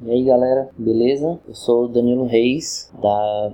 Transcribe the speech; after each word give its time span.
E 0.00 0.12
aí 0.12 0.24
galera, 0.24 0.70
beleza? 0.78 1.40
Eu 1.48 1.54
sou 1.56 1.84
o 1.84 1.88
Danilo 1.88 2.24
Reis 2.24 2.88
da. 3.02 3.52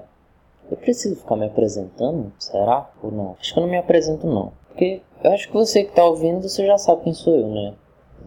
Eu 0.70 0.76
preciso 0.76 1.16
ficar 1.16 1.36
me 1.36 1.46
apresentando? 1.46 2.30
Será? 2.38 2.90
Ou 3.02 3.10
não? 3.10 3.36
Acho 3.40 3.54
que 3.54 3.58
eu 3.58 3.62
não 3.62 3.70
me 3.70 3.78
apresento 3.78 4.26
não. 4.26 4.52
Porque 4.68 5.00
eu 5.22 5.32
acho 5.32 5.48
que 5.48 5.54
você 5.54 5.84
que 5.84 5.94
tá 5.94 6.04
ouvindo, 6.04 6.46
você 6.46 6.66
já 6.66 6.76
sabe 6.76 7.04
quem 7.04 7.14
sou 7.14 7.34
eu, 7.34 7.48
né? 7.48 7.74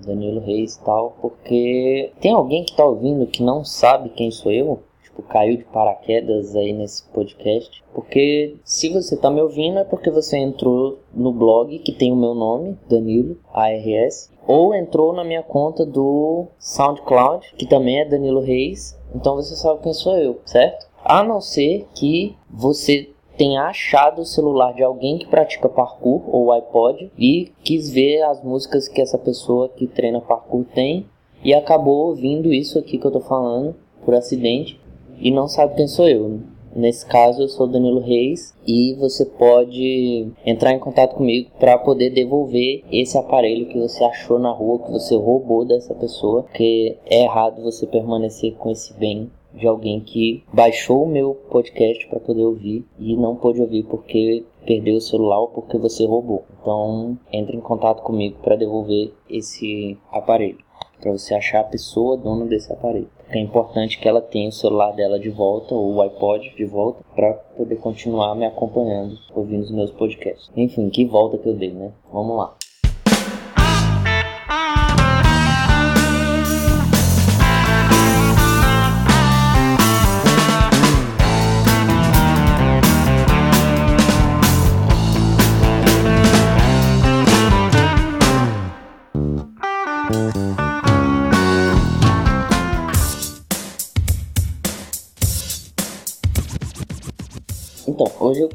Danilo 0.03 0.39
Reis 0.39 0.77
e 0.77 0.83
tal. 0.83 1.15
Porque 1.21 2.11
tem 2.19 2.31
alguém 2.31 2.63
que 2.63 2.75
tá 2.75 2.83
ouvindo 2.83 3.27
que 3.27 3.43
não 3.43 3.63
sabe 3.63 4.09
quem 4.09 4.31
sou 4.31 4.51
eu? 4.51 4.81
Tipo, 5.17 5.23
caiu 5.23 5.57
de 5.57 5.63
paraquedas 5.63 6.55
aí 6.55 6.71
nesse 6.73 7.03
podcast. 7.09 7.83
Porque 7.93 8.55
se 8.63 8.89
você 8.89 9.17
tá 9.17 9.31
me 9.31 9.41
ouvindo 9.41 9.79
é 9.79 9.83
porque 9.83 10.11
você 10.11 10.37
entrou 10.37 10.99
no 11.13 11.31
blog 11.31 11.79
que 11.79 11.91
tem 11.91 12.11
o 12.11 12.15
meu 12.15 12.35
nome, 12.35 12.77
Danilo 12.87 13.37
ARS, 13.51 14.31
ou 14.47 14.75
entrou 14.75 15.13
na 15.13 15.23
minha 15.23 15.41
conta 15.41 15.85
do 15.85 16.45
SoundCloud, 16.59 17.53
que 17.57 17.65
também 17.65 17.99
é 17.99 18.05
Danilo 18.05 18.41
Reis. 18.41 18.97
Então 19.15 19.35
você 19.35 19.55
sabe 19.55 19.81
quem 19.81 19.93
sou 19.93 20.15
eu, 20.17 20.39
certo? 20.45 20.87
A 21.03 21.23
não 21.23 21.41
ser 21.41 21.87
que 21.95 22.35
você 22.49 23.09
tenha 23.37 23.63
achado 23.63 24.21
o 24.21 24.25
celular 24.25 24.73
de 24.73 24.83
alguém 24.83 25.17
que 25.17 25.27
pratica 25.27 25.69
parkour 25.69 26.23
ou 26.27 26.51
iPod 26.51 27.11
e 27.17 27.51
quis 27.63 27.89
ver 27.89 28.23
as 28.23 28.43
músicas 28.43 28.87
que 28.87 29.01
essa 29.01 29.17
pessoa 29.17 29.69
que 29.69 29.87
treina 29.87 30.19
parkour 30.19 30.65
tem 30.73 31.07
e 31.43 31.53
acabou 31.53 32.07
ouvindo 32.07 32.51
isso 32.51 32.79
aqui 32.79 32.97
que 32.97 33.05
eu 33.05 33.11
tô 33.11 33.19
falando 33.19 33.75
por 34.03 34.15
acidente 34.15 34.79
e 35.19 35.31
não 35.31 35.47
sabe 35.47 35.75
quem 35.75 35.87
sou 35.87 36.07
eu. 36.07 36.39
Nesse 36.77 37.05
caso, 37.07 37.41
eu 37.41 37.47
sou 37.47 37.65
Danilo 37.65 38.01
Reis 38.01 38.53
e 38.67 38.93
você 38.99 39.25
pode 39.25 40.31
entrar 40.45 40.73
em 40.73 40.79
contato 40.79 41.15
comigo 41.15 41.49
para 41.59 41.75
poder 41.79 42.11
devolver 42.11 42.83
esse 42.91 43.17
aparelho 43.17 43.65
que 43.65 43.79
você 43.79 44.03
achou 44.03 44.37
na 44.37 44.51
rua, 44.51 44.83
que 44.83 44.91
você 44.91 45.15
roubou 45.15 45.65
dessa 45.65 45.95
pessoa, 45.95 46.43
porque 46.43 46.95
é 47.07 47.23
errado 47.23 47.63
você 47.63 47.87
permanecer 47.87 48.53
com 48.57 48.69
esse 48.69 48.93
bem 48.93 49.31
de 49.55 49.65
alguém 49.65 50.01
que 50.01 50.43
baixou 50.53 51.03
o 51.03 51.09
meu 51.09 51.33
podcast 51.49 52.05
para 52.07 52.19
poder 52.19 52.43
ouvir 52.43 52.85
e 52.99 53.15
não 53.15 53.35
pôde 53.35 53.59
ouvir 53.59 53.81
porque 53.81 54.43
perdeu 54.63 54.97
o 54.97 55.01
celular 55.01 55.39
ou 55.39 55.47
porque 55.47 55.79
você 55.79 56.05
roubou. 56.05 56.43
Então, 56.61 57.17
entre 57.33 57.57
em 57.57 57.61
contato 57.61 58.03
comigo 58.03 58.37
para 58.43 58.55
devolver 58.55 59.11
esse 59.27 59.97
aparelho, 60.11 60.59
para 61.01 61.11
você 61.11 61.33
achar 61.33 61.61
a 61.61 61.63
pessoa 61.63 62.17
dona 62.17 62.45
desse 62.45 62.71
aparelho 62.71 63.09
é 63.29 63.39
importante 63.39 63.99
que 63.99 64.07
ela 64.07 64.21
tenha 64.21 64.49
o 64.49 64.53
celular 64.53 64.91
dela 64.91 65.19
de 65.19 65.29
volta 65.29 65.75
ou 65.75 65.95
o 65.95 66.01
iPod 66.01 66.53
de 66.55 66.65
volta 66.65 67.03
para 67.15 67.33
poder 67.33 67.75
continuar 67.77 68.35
me 68.35 68.45
acompanhando, 68.45 69.17
ouvindo 69.33 69.63
os 69.63 69.71
meus 69.71 69.91
podcasts. 69.91 70.49
Enfim, 70.55 70.89
que 70.89 71.05
volta 71.05 71.37
que 71.37 71.47
eu 71.47 71.55
dei, 71.55 71.71
né? 71.71 71.91
Vamos 72.11 72.37
lá. 72.37 72.56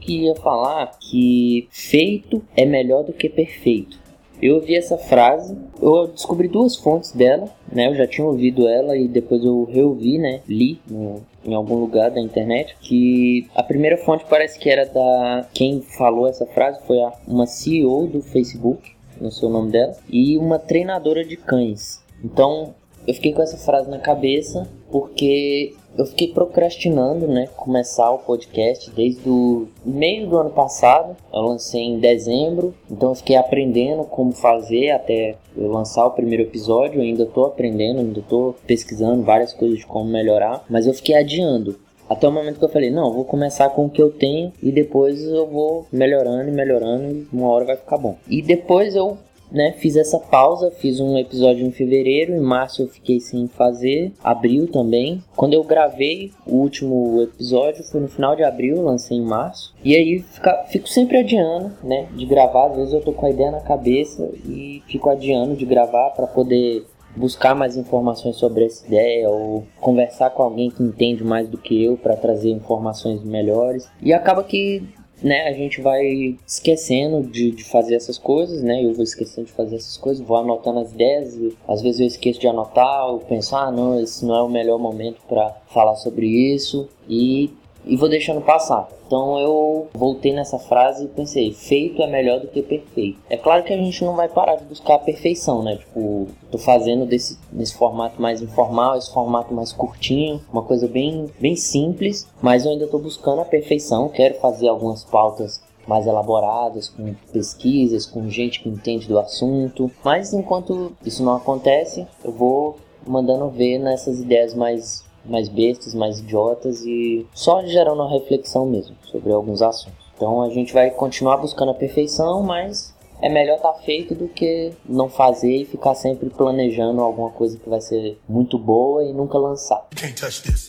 Queria 0.03 0.35
falar 0.35 0.99
que 0.99 1.69
feito 1.71 2.43
é 2.57 2.65
melhor 2.65 3.05
do 3.05 3.13
que 3.13 3.29
perfeito. 3.29 4.03
Eu 4.43 4.57
ouvi 4.57 4.75
essa 4.75 4.99
frase, 4.99 5.57
eu 5.81 6.09
descobri 6.09 6.49
duas 6.49 6.75
fontes 6.75 7.13
dela, 7.13 7.49
né? 7.71 7.87
Eu 7.87 7.95
já 7.95 8.09
tinha 8.09 8.27
ouvido 8.27 8.67
ela 8.67 8.97
e 8.97 9.07
depois 9.07 9.45
eu 9.45 9.65
reouvi, 9.73 10.19
né? 10.19 10.41
Li 10.49 10.81
no, 10.91 11.23
em 11.45 11.55
algum 11.55 11.77
lugar 11.77 12.11
da 12.11 12.21
internet 12.21 12.77
que 12.81 13.49
a 13.55 13.63
primeira 13.63 13.97
fonte 13.97 14.25
parece 14.29 14.59
que 14.59 14.69
era 14.69 14.85
da 14.85 15.47
quem 15.55 15.81
falou 15.81 16.27
essa 16.27 16.45
frase 16.45 16.81
foi 16.89 17.01
a, 17.01 17.13
uma 17.29 17.47
CEO 17.47 18.09
do 18.09 18.21
Facebook, 18.21 18.91
não 19.21 19.31
sei 19.31 19.49
o 19.49 19.53
nome 19.53 19.71
dela, 19.71 19.97
e 20.11 20.37
uma 20.37 20.59
treinadora 20.59 21.25
de 21.25 21.37
cães. 21.37 22.03
Então, 22.25 22.75
eu 23.07 23.15
fiquei 23.15 23.33
com 23.33 23.43
essa 23.43 23.57
frase 23.57 23.89
na 23.89 24.01
cabeça 24.01 24.69
porque 24.91 25.75
eu 25.97 26.07
fiquei 26.07 26.29
procrastinando, 26.29 27.27
né, 27.27 27.49
começar 27.57 28.11
o 28.11 28.19
podcast 28.19 28.91
desde 28.91 29.29
o 29.29 29.69
meio 29.85 30.27
do 30.27 30.39
ano 30.39 30.51
passado. 30.51 31.17
Eu 31.33 31.41
lancei 31.43 31.83
em 31.83 31.99
dezembro, 31.99 32.75
então 32.91 33.11
eu 33.11 33.15
fiquei 33.15 33.37
aprendendo 33.37 34.05
como 34.05 34.33
fazer 34.33 34.91
até 34.91 35.37
eu 35.57 35.71
lançar 35.71 36.07
o 36.07 36.11
primeiro 36.11 36.43
episódio. 36.45 36.99
Eu 36.99 37.03
ainda 37.03 37.25
estou 37.25 37.47
aprendendo, 37.47 38.01
ainda 38.01 38.21
estou 38.21 38.55
pesquisando 38.67 39.23
várias 39.23 39.53
coisas 39.53 39.79
de 39.79 39.87
como 39.87 40.09
melhorar, 40.09 40.65
mas 40.69 40.87
eu 40.87 40.95
fiquei 40.95 41.15
adiando. 41.15 41.79
Até 42.09 42.29
o 42.29 42.33
momento 42.33 42.59
que 42.59 42.65
eu 42.65 42.69
falei, 42.69 42.91
não, 42.91 43.13
vou 43.13 43.25
começar 43.25 43.71
com 43.71 43.87
o 43.87 43.91
que 43.91 44.03
eu 44.03 44.11
tenho 44.11 44.53
e 44.63 44.71
depois 44.71 45.23
eu 45.23 45.47
vou 45.47 45.87
melhorando 45.91 46.49
e 46.49 46.53
melhorando 46.53 47.05
e 47.05 47.27
uma 47.33 47.49
hora 47.49 47.65
vai 47.65 47.77
ficar 47.77 47.97
bom. 47.97 48.17
E 48.29 48.43
depois 48.43 48.95
eu 48.95 49.17
né, 49.53 49.73
fiz 49.73 49.97
essa 49.97 50.19
pausa, 50.19 50.71
fiz 50.71 50.99
um 50.99 51.19
episódio 51.19 51.67
em 51.67 51.71
fevereiro, 51.71 52.33
em 52.33 52.41
março 52.41 52.83
eu 52.83 52.89
fiquei 52.89 53.21
sem 53.21 53.47
fazer, 53.47 54.13
abril 54.25 54.67
também. 54.67 55.23
Quando 55.37 55.53
eu 55.53 55.63
gravei 55.63 56.33
o 56.47 56.57
último 56.57 57.23
episódio 57.23 57.85
foi 57.85 58.01
no 58.01 58.09
final 58.09 58.35
de 58.35 58.43
abril, 58.43 58.83
lancei 58.83 59.19
em 59.19 59.23
março. 59.25 59.75
E 59.85 59.95
aí 59.95 60.21
fica, 60.21 60.65
fico 60.69 60.89
sempre 60.89 61.19
adiando, 61.19 61.73
né, 61.85 62.09
de 62.13 62.25
gravar. 62.25 62.69
Às 62.69 62.77
vezes 62.77 62.93
eu 62.95 63.01
tô 63.03 63.13
com 63.13 63.27
a 63.27 63.31
ideia 63.31 63.51
na 63.51 63.61
cabeça 63.61 64.31
e 64.47 64.83
fico 64.87 65.11
adiando 65.11 65.55
de 65.55 65.67
gravar 65.67 66.11
para 66.11 66.27
poder 66.27 66.87
buscar 67.15 67.55
mais 67.55 67.77
informações 67.77 68.37
sobre 68.37 68.65
essa 68.65 68.87
ideia 68.87 69.29
ou 69.29 69.67
conversar 69.81 70.31
com 70.31 70.43
alguém 70.43 70.71
que 70.71 70.83
entende 70.83 71.23
mais 71.23 71.47
do 71.47 71.59
que 71.59 71.85
eu 71.85 71.97
para 71.97 72.17
trazer 72.17 72.51
informações 72.51 73.23
melhores. 73.23 73.89
E 74.01 74.15
acaba 74.15 74.43
que 74.43 74.83
né, 75.23 75.49
a 75.49 75.53
gente 75.53 75.81
vai 75.81 76.37
esquecendo 76.47 77.23
de, 77.23 77.51
de 77.51 77.65
fazer 77.65 77.95
essas 77.95 78.19
coisas, 78.19 78.63
né? 78.63 78.85
Eu 78.85 78.93
vou 78.93 79.05
esquecendo 79.05 79.47
de 79.47 79.53
fazer 79.53 79.77
essas 79.77 79.97
coisas, 79.97 80.25
vou 80.27 80.37
anotando 80.37 80.81
as 80.81 80.93
ideias, 80.93 81.39
às 81.67 81.81
vezes 81.81 82.01
eu 82.01 82.07
esqueço 82.07 82.41
de 82.41 82.49
anotar, 82.49 83.07
ou 83.07 83.21
penso, 83.21 83.55
ah, 83.57 83.71
não, 83.71 84.01
esse 84.01 84.25
não 84.25 84.35
é 84.37 84.43
o 84.43 84.49
melhor 84.49 84.79
momento 84.79 85.21
para 85.29 85.51
falar 85.69 85.95
sobre 85.97 86.27
isso, 86.27 86.89
e 87.09 87.51
e 87.85 87.97
vou 87.97 88.09
deixando 88.09 88.41
passar. 88.41 88.89
Então 89.07 89.39
eu 89.39 89.89
voltei 89.93 90.33
nessa 90.33 90.59
frase 90.59 91.05
e 91.05 91.09
pensei, 91.09 91.53
feito 91.53 92.03
é 92.03 92.07
melhor 92.07 92.41
do 92.41 92.49
que 92.49 92.63
perfeito. 92.63 93.19
É 93.29 93.37
claro 93.37 93.63
que 93.63 93.73
a 93.73 93.77
gente 93.77 94.03
não 94.05 94.17
vai 94.17 94.29
parar 94.29 94.57
de 94.57 94.65
buscar 94.65 94.95
a 94.95 94.99
perfeição, 94.99 95.63
né? 95.63 95.77
Tipo, 95.77 96.29
tô 96.51 96.59
fazendo 96.59 97.05
desse, 97.05 97.39
desse 97.51 97.75
formato 97.75 98.21
mais 98.21 98.41
informal, 98.41 98.97
esse 98.97 99.13
formato 99.13 99.53
mais 99.53 99.73
curtinho, 99.73 100.41
uma 100.53 100.63
coisa 100.63 100.89
bem, 100.89 101.31
bem 101.39 101.57
simples, 101.57 102.27
mas 102.41 102.65
eu 102.65 102.73
ainda 102.73 102.87
tô 102.87 102.99
buscando 102.99 103.43
a 103.43 103.45
perfeição, 103.45 104.09
quero 104.09 104.35
fazer 104.41 104.69
algumas 104.69 105.05
pautas 105.05 105.61
mais 105.87 106.07
elaboradas, 106.07 106.89
com 106.89 107.15
pesquisas, 107.33 108.07
com 108.07 108.29
gente 108.29 108.61
que 108.61 108.69
entende 108.69 109.09
do 109.09 109.19
assunto. 109.19 109.91
Mas 110.05 110.33
enquanto 110.33 110.93
isso 111.05 111.23
não 111.23 111.37
acontece, 111.37 112.07
eu 112.25 112.33
vou 112.33 112.77
mandando 113.07 113.49
ver 113.51 113.79
nessas 113.79 114.21
ideias 114.21 114.55
mais 114.55 115.05
mais 115.25 115.49
bestas, 115.49 115.95
mais 115.95 116.19
idiotas 116.19 116.85
e 116.85 117.27
só 117.35 117.65
gerando 117.65 118.03
uma 118.03 118.11
reflexão 118.11 118.67
mesmo 118.67 118.97
sobre 119.05 119.33
alguns 119.33 119.63
assuntos. 119.63 120.03
Então 120.17 120.43
a 120.43 120.51
gente 120.51 120.73
vai 120.73 120.91
continuar 120.91 121.37
buscando 121.37 121.71
a 121.71 121.75
perfeição, 121.75 122.43
mas 122.43 122.95
é 123.21 123.29
melhor 123.29 123.57
estar 123.57 123.73
tá 123.73 123.79
feito 123.81 124.15
do 124.15 124.29
que 124.29 124.73
não 124.85 125.09
fazer 125.09 125.63
e 125.63 125.65
ficar 125.65 125.95
sempre 125.95 126.29
planejando 126.29 127.01
alguma 127.01 127.31
coisa 127.31 127.57
que 127.57 127.69
vai 127.69 127.81
ser 127.81 128.19
muito 128.29 128.59
boa 128.59 129.05
e 129.05 129.13
nunca 129.13 129.39
lançar. 129.39 129.87
Can't 129.95 130.15
touch 130.15 130.43
this. 130.43 130.69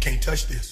Can't 0.00 0.20
touch 0.20 0.46
this. 0.46 0.70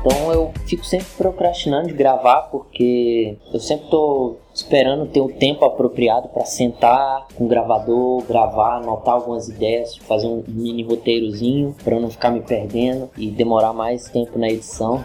Então 0.00 0.32
eu 0.32 0.52
fico 0.64 0.84
sempre 0.84 1.08
procrastinando 1.16 1.88
de 1.88 1.94
gravar 1.94 2.42
porque 2.42 3.36
eu 3.52 3.58
sempre 3.58 3.88
tô 3.88 4.36
esperando 4.54 5.06
ter 5.06 5.20
o 5.20 5.28
tempo 5.28 5.64
apropriado 5.64 6.28
para 6.28 6.44
sentar 6.44 7.26
com 7.34 7.44
o 7.44 7.48
gravador, 7.48 8.22
gravar, 8.22 8.76
anotar 8.76 9.14
algumas 9.14 9.48
ideias, 9.48 9.96
fazer 9.96 10.26
um 10.28 10.44
mini 10.46 10.84
roteirozinho 10.84 11.74
para 11.82 11.98
não 11.98 12.10
ficar 12.10 12.30
me 12.30 12.40
perdendo 12.40 13.10
e 13.16 13.28
demorar 13.28 13.72
mais 13.72 14.08
tempo 14.08 14.38
na 14.38 14.48
edição. 14.48 15.04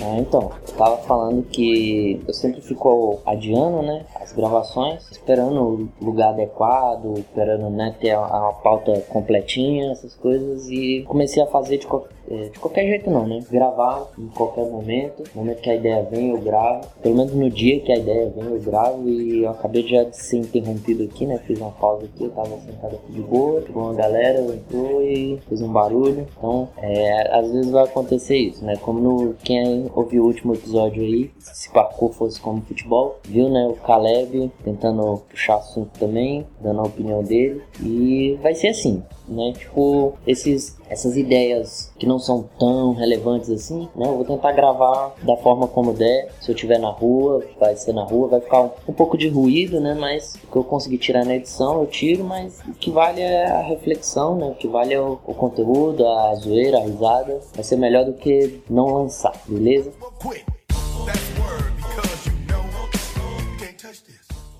É, 0.00 0.18
então, 0.18 0.52
tava 0.76 0.96
falando 0.98 1.42
que 1.44 2.20
eu 2.26 2.34
sempre 2.34 2.60
fico 2.60 3.20
adiando, 3.24 3.82
né, 3.82 4.04
as 4.20 4.32
gravações, 4.32 5.10
esperando 5.10 5.90
o 6.00 6.04
lugar 6.04 6.30
adequado, 6.30 7.14
esperando, 7.18 7.70
né, 7.70 7.94
ter 8.00 8.10
a, 8.10 8.24
a 8.24 8.52
pauta 8.62 9.00
completinha, 9.08 9.92
essas 9.92 10.14
coisas, 10.14 10.68
e 10.68 11.04
comecei 11.06 11.42
a 11.42 11.46
fazer 11.46 11.78
de, 11.78 11.86
é, 12.28 12.48
de 12.48 12.58
qualquer 12.58 12.86
jeito 12.86 13.10
não, 13.10 13.26
né, 13.26 13.40
gravar 13.50 14.10
em 14.18 14.28
qualquer 14.28 14.64
momento, 14.64 15.22
no 15.34 15.42
momento 15.42 15.60
que 15.60 15.70
a 15.70 15.74
ideia 15.74 16.02
vem 16.10 16.30
eu 16.30 16.38
gravo, 16.38 16.86
pelo 17.02 17.16
menos 17.16 17.32
no 17.34 17.50
dia 17.50 17.80
que 17.80 17.92
a 17.92 17.96
ideia 17.96 18.30
vem 18.30 18.44
eu 18.44 18.60
gravo, 18.60 19.08
e 19.08 19.44
eu 19.44 19.50
acabei 19.50 19.86
já 19.86 20.04
de 20.04 20.16
ser 20.16 20.38
interrompido 20.38 21.04
aqui, 21.04 21.26
né, 21.26 21.38
fiz 21.46 21.58
uma 21.58 21.70
pausa 21.70 22.06
aqui, 22.06 22.24
eu 22.24 22.30
tava 22.30 22.56
sentado 22.60 22.96
aqui 22.96 23.12
de 23.12 23.20
boa, 23.20 23.62
chegou 23.62 23.84
uma 23.84 23.94
galera, 23.94 24.40
entrou 24.40 25.02
e 25.02 25.38
fez 25.48 25.62
um 25.62 25.72
barulho, 25.72 26.26
então, 26.36 26.68
é, 26.78 27.36
às 27.36 27.50
vezes 27.50 27.70
vai 27.70 27.84
acontecer 27.84 28.36
isso, 28.36 28.64
né, 28.64 28.76
como 28.76 29.00
no, 29.00 29.34
quem 29.44 29.90
ouviu 29.94 30.24
o 30.24 30.26
último 30.26 30.54
episódio 30.64 31.02
aí, 31.02 31.30
se 31.38 31.70
parkour 31.70 32.12
fosse 32.12 32.40
como 32.40 32.62
futebol, 32.62 33.20
viu, 33.24 33.48
né, 33.48 33.66
o 33.66 33.74
Caleb 33.74 34.50
tentando 34.64 35.22
puxar 35.28 35.56
assunto 35.56 35.98
também, 35.98 36.46
dando 36.60 36.80
a 36.80 36.84
opinião 36.84 37.22
dele, 37.22 37.62
e 37.80 38.38
vai 38.42 38.54
ser 38.54 38.68
assim, 38.68 39.02
né, 39.28 39.52
tipo, 39.52 40.14
esses 40.26 40.76
essas 40.88 41.16
ideias 41.16 41.92
que 41.98 42.06
não 42.06 42.18
são 42.18 42.48
tão 42.58 42.92
relevantes 42.92 43.50
assim, 43.50 43.88
né? 43.96 44.06
Eu 44.06 44.16
vou 44.16 44.24
tentar 44.24 44.52
gravar 44.52 45.14
da 45.22 45.36
forma 45.36 45.66
como 45.66 45.92
der. 45.92 46.30
Se 46.40 46.50
eu 46.50 46.54
estiver 46.54 46.78
na 46.78 46.90
rua, 46.90 47.44
vai 47.58 47.74
ser 47.76 47.92
na 47.92 48.04
rua, 48.04 48.28
vai 48.28 48.40
ficar 48.40 48.62
um, 48.62 48.70
um, 48.88 48.92
pouco 48.92 49.16
de 49.16 49.28
ruído, 49.28 49.80
né? 49.80 49.94
Mas 49.94 50.34
o 50.36 50.46
que 50.46 50.56
eu 50.56 50.64
conseguir 50.64 50.98
tirar 50.98 51.24
na 51.24 51.36
edição, 51.36 51.80
eu 51.80 51.86
tiro, 51.86 52.24
mas 52.24 52.60
o 52.68 52.72
que 52.72 52.90
vale 52.90 53.20
é 53.20 53.46
a 53.46 53.60
reflexão, 53.60 54.36
né? 54.36 54.46
O 54.48 54.54
que 54.54 54.68
vale 54.68 54.94
é 54.94 55.00
o, 55.00 55.18
o 55.24 55.34
conteúdo, 55.34 56.06
a 56.06 56.34
zoeira, 56.36 56.78
a 56.78 56.82
risada. 56.82 57.40
Vai 57.54 57.64
ser 57.64 57.76
melhor 57.76 58.04
do 58.04 58.12
que 58.12 58.60
não 58.68 58.94
lançar, 58.94 59.32
beleza? 59.46 59.92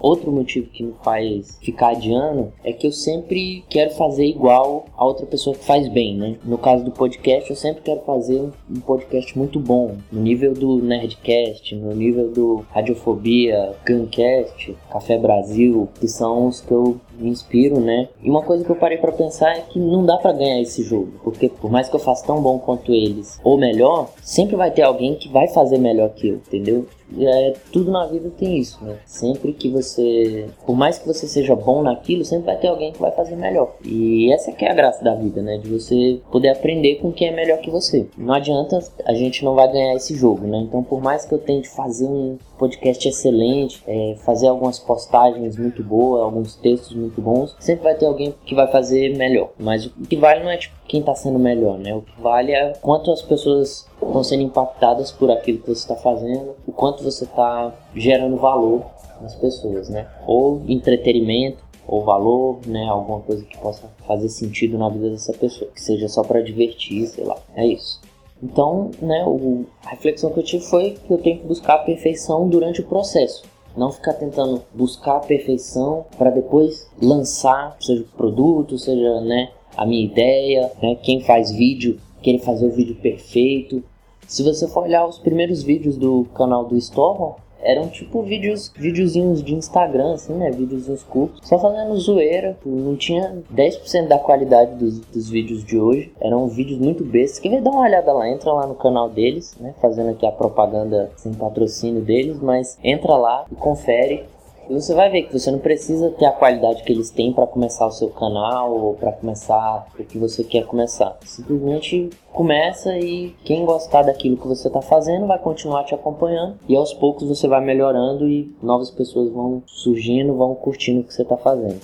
Outro 0.04 0.30
motivo 0.30 0.66
que 0.66 0.82
me 0.82 0.92
faz 1.02 1.56
ficar 1.62 1.92
adiando 1.92 2.52
é 2.62 2.74
que 2.74 2.86
eu 2.86 2.92
sempre 2.92 3.64
quero 3.70 3.90
fazer 3.92 4.26
igual 4.26 4.84
a 4.94 5.02
outra 5.02 5.24
pessoa 5.24 5.56
que 5.56 5.64
faz 5.64 5.88
bem, 5.88 6.14
né? 6.14 6.36
No 6.44 6.58
caso 6.58 6.84
do 6.84 6.90
podcast, 6.90 7.48
eu 7.48 7.56
sempre 7.56 7.80
quero 7.80 8.02
fazer 8.02 8.50
um 8.70 8.80
podcast 8.80 9.38
muito 9.38 9.58
bom, 9.58 9.96
no 10.12 10.20
nível 10.20 10.52
do 10.52 10.76
Nerdcast, 10.76 11.74
no 11.74 11.94
nível 11.94 12.30
do 12.30 12.66
Radiofobia, 12.70 13.72
Guncast, 13.88 14.76
Café 14.90 15.16
Brasil, 15.16 15.88
que 15.98 16.06
são 16.06 16.48
os 16.48 16.60
que 16.60 16.72
eu 16.72 17.00
me 17.18 17.30
inspiro, 17.30 17.80
né? 17.80 18.08
E 18.22 18.30
uma 18.30 18.42
coisa 18.42 18.64
que 18.64 18.70
eu 18.70 18.76
parei 18.76 18.98
para 18.98 19.12
pensar 19.12 19.56
é 19.56 19.60
que 19.60 19.78
não 19.78 20.04
dá 20.04 20.16
para 20.16 20.32
ganhar 20.32 20.60
esse 20.60 20.82
jogo, 20.82 21.12
porque 21.22 21.48
por 21.48 21.70
mais 21.70 21.88
que 21.88 21.96
eu 21.96 22.00
faça 22.00 22.26
tão 22.26 22.40
bom 22.40 22.58
quanto 22.58 22.92
eles, 22.92 23.40
ou 23.42 23.56
melhor, 23.56 24.10
sempre 24.22 24.56
vai 24.56 24.70
ter 24.70 24.82
alguém 24.82 25.14
que 25.14 25.28
vai 25.28 25.48
fazer 25.48 25.78
melhor 25.78 26.10
que 26.10 26.28
eu, 26.28 26.36
entendeu? 26.36 26.86
É, 27.18 27.54
tudo 27.70 27.90
na 27.90 28.06
vida 28.06 28.30
tem 28.36 28.58
isso, 28.58 28.82
né? 28.82 28.96
Sempre 29.04 29.52
que 29.52 29.68
você, 29.68 30.46
por 30.66 30.74
mais 30.74 30.98
que 30.98 31.06
você 31.06 31.28
seja 31.28 31.54
bom 31.54 31.82
naquilo, 31.82 32.24
sempre 32.24 32.46
vai 32.46 32.56
ter 32.56 32.68
alguém 32.68 32.92
que 32.92 33.00
vai 33.00 33.12
fazer 33.12 33.36
melhor. 33.36 33.76
E 33.84 34.32
essa 34.32 34.52
que 34.52 34.64
é 34.64 34.70
a 34.70 34.74
graça 34.74 35.04
da 35.04 35.14
vida, 35.14 35.42
né? 35.42 35.58
De 35.58 35.68
você 35.68 36.20
poder 36.30 36.48
aprender 36.48 36.96
com 36.96 37.12
quem 37.12 37.28
é 37.28 37.32
melhor 37.32 37.58
que 37.58 37.70
você. 37.70 38.06
Não 38.16 38.34
adianta, 38.34 38.78
a 39.04 39.14
gente 39.14 39.44
não 39.44 39.54
vai 39.54 39.70
ganhar 39.70 39.94
esse 39.94 40.14
jogo, 40.16 40.46
né? 40.46 40.58
Então, 40.58 40.82
por 40.82 41.00
mais 41.00 41.24
que 41.24 41.34
eu 41.34 41.38
tente 41.38 41.68
fazer 41.68 42.06
um 42.06 42.38
podcast 42.58 43.06
excelente, 43.06 43.82
é, 43.86 44.16
fazer 44.24 44.48
algumas 44.48 44.78
postagens 44.78 45.56
muito 45.56 45.82
boas, 45.82 46.22
alguns 46.22 46.56
textos 46.56 46.96
muito 47.04 47.20
bons, 47.20 47.56
sempre 47.58 47.84
vai 47.84 47.94
ter 47.94 48.06
alguém 48.06 48.34
que 48.44 48.54
vai 48.54 48.66
fazer 48.70 49.16
melhor. 49.16 49.50
Mas 49.58 49.86
o 49.86 49.90
que 50.08 50.16
vale 50.16 50.42
não 50.42 50.50
é 50.50 50.56
tipo 50.56 50.74
quem 50.86 51.00
está 51.00 51.14
sendo 51.14 51.38
melhor, 51.38 51.78
né? 51.78 51.94
O 51.94 52.02
que 52.02 52.20
vale 52.20 52.52
é 52.52 52.72
quanto 52.80 53.10
as 53.10 53.22
pessoas 53.22 53.86
estão 54.02 54.24
sendo 54.24 54.42
impactadas 54.42 55.10
por 55.12 55.30
aquilo 55.30 55.58
que 55.58 55.68
você 55.68 55.82
está 55.82 55.96
fazendo, 55.96 56.54
o 56.66 56.72
quanto 56.72 57.02
você 57.02 57.24
está 57.24 57.72
gerando 57.94 58.36
valor 58.36 58.82
nas 59.20 59.34
pessoas, 59.34 59.88
né? 59.88 60.06
Ou 60.26 60.62
entretenimento, 60.68 61.64
ou 61.86 62.02
valor, 62.02 62.60
né? 62.66 62.86
Alguma 62.88 63.20
coisa 63.20 63.44
que 63.44 63.58
possa 63.58 63.88
fazer 64.06 64.28
sentido 64.28 64.78
na 64.78 64.88
vida 64.88 65.10
dessa 65.10 65.32
pessoa, 65.32 65.70
que 65.70 65.80
seja 65.80 66.08
só 66.08 66.22
para 66.22 66.40
divertir, 66.40 67.06
sei 67.06 67.24
lá. 67.24 67.36
É 67.54 67.66
isso. 67.66 68.00
Então, 68.42 68.90
né, 69.00 69.24
o, 69.26 69.64
a 69.84 69.90
reflexão 69.90 70.30
que 70.30 70.38
eu 70.38 70.42
tive 70.42 70.64
foi 70.64 70.90
que 70.90 71.10
eu 71.10 71.18
tenho 71.18 71.38
que 71.38 71.46
buscar 71.46 71.76
a 71.76 71.78
perfeição 71.78 72.46
durante 72.48 72.80
o 72.80 72.84
processo. 72.84 73.42
Não 73.76 73.90
ficar 73.90 74.14
tentando 74.14 74.62
buscar 74.72 75.16
a 75.16 75.20
perfeição 75.20 76.06
para 76.16 76.30
depois 76.30 76.88
lançar, 77.00 77.76
seja 77.80 78.02
o 78.02 78.16
produto, 78.16 78.78
seja 78.78 79.20
né, 79.20 79.50
a 79.76 79.84
minha 79.84 80.04
ideia. 80.04 80.70
Né, 80.82 80.96
quem 80.96 81.20
faz 81.20 81.50
vídeo 81.50 81.98
querer 82.22 82.38
fazer 82.38 82.66
o 82.66 82.70
vídeo 82.70 82.96
perfeito. 82.96 83.82
Se 84.26 84.42
você 84.42 84.66
for 84.66 84.84
olhar 84.84 85.06
os 85.06 85.18
primeiros 85.18 85.62
vídeos 85.62 85.96
do 85.96 86.24
canal 86.34 86.64
do 86.64 86.76
Storm, 86.76 87.34
eram 87.64 87.88
tipo 87.88 88.22
vídeos, 88.22 88.72
videozinhos 88.76 89.42
de 89.42 89.54
Instagram, 89.54 90.14
assim, 90.14 90.34
né? 90.34 90.50
Videozinhos 90.50 91.02
curtos, 91.02 91.40
só 91.46 91.58
fazendo 91.58 91.96
zoeira. 91.96 92.56
Não 92.64 92.96
tinha 92.96 93.42
10% 93.54 94.08
da 94.08 94.18
qualidade 94.18 94.74
dos, 94.76 95.00
dos 95.00 95.28
vídeos 95.28 95.64
de 95.64 95.78
hoje. 95.78 96.12
Eram 96.20 96.46
vídeos 96.48 96.78
muito 96.78 97.04
bestas. 97.04 97.38
Quer 97.38 97.48
ver? 97.50 97.62
Dá 97.62 97.70
uma 97.70 97.82
olhada 97.82 98.12
lá, 98.12 98.28
entra 98.28 98.52
lá 98.52 98.66
no 98.66 98.74
canal 98.74 99.08
deles, 99.08 99.56
né? 99.58 99.74
Fazendo 99.80 100.10
aqui 100.10 100.26
a 100.26 100.32
propaganda 100.32 101.10
sem 101.16 101.32
patrocínio 101.32 102.02
deles, 102.02 102.38
mas 102.40 102.78
entra 102.82 103.16
lá 103.16 103.44
e 103.50 103.54
confere 103.54 104.24
e 104.68 104.74
você 104.74 104.94
vai 104.94 105.10
ver 105.10 105.22
que 105.22 105.38
você 105.38 105.50
não 105.50 105.58
precisa 105.58 106.10
ter 106.10 106.26
a 106.26 106.32
qualidade 106.32 106.82
que 106.82 106.92
eles 106.92 107.10
têm 107.10 107.32
para 107.32 107.46
começar 107.46 107.86
o 107.86 107.90
seu 107.90 108.08
canal 108.08 108.72
ou 108.72 108.94
para 108.94 109.12
começar 109.12 109.86
o 109.98 110.04
que 110.04 110.18
você 110.18 110.42
quer 110.42 110.64
começar. 110.64 111.16
Simplesmente 111.24 112.10
começa 112.32 112.96
e 112.98 113.34
quem 113.44 113.64
gostar 113.64 114.02
daquilo 114.02 114.36
que 114.36 114.48
você 114.48 114.68
está 114.68 114.80
fazendo 114.80 115.26
vai 115.26 115.38
continuar 115.38 115.84
te 115.84 115.94
acompanhando 115.94 116.58
e 116.68 116.74
aos 116.74 116.94
poucos 116.94 117.28
você 117.28 117.46
vai 117.46 117.60
melhorando 117.60 118.28
e 118.28 118.54
novas 118.62 118.90
pessoas 118.90 119.30
vão 119.30 119.62
surgindo, 119.66 120.34
vão 120.34 120.54
curtindo 120.54 121.00
o 121.00 121.04
que 121.04 121.12
você 121.12 121.22
está 121.22 121.36
fazendo. 121.36 121.80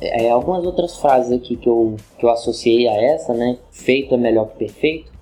É, 0.00 0.28
algumas 0.30 0.64
outras 0.66 0.98
frases 0.98 1.32
aqui 1.32 1.56
que 1.56 1.68
eu, 1.68 1.96
que 2.18 2.26
eu 2.26 2.30
associei 2.30 2.86
a 2.86 2.92
essa, 2.92 3.32
né? 3.32 3.58
Feito 3.84 4.14
é 4.14 4.16
melhor 4.16 4.46
que 4.46 4.58
perfeito. 4.58 5.12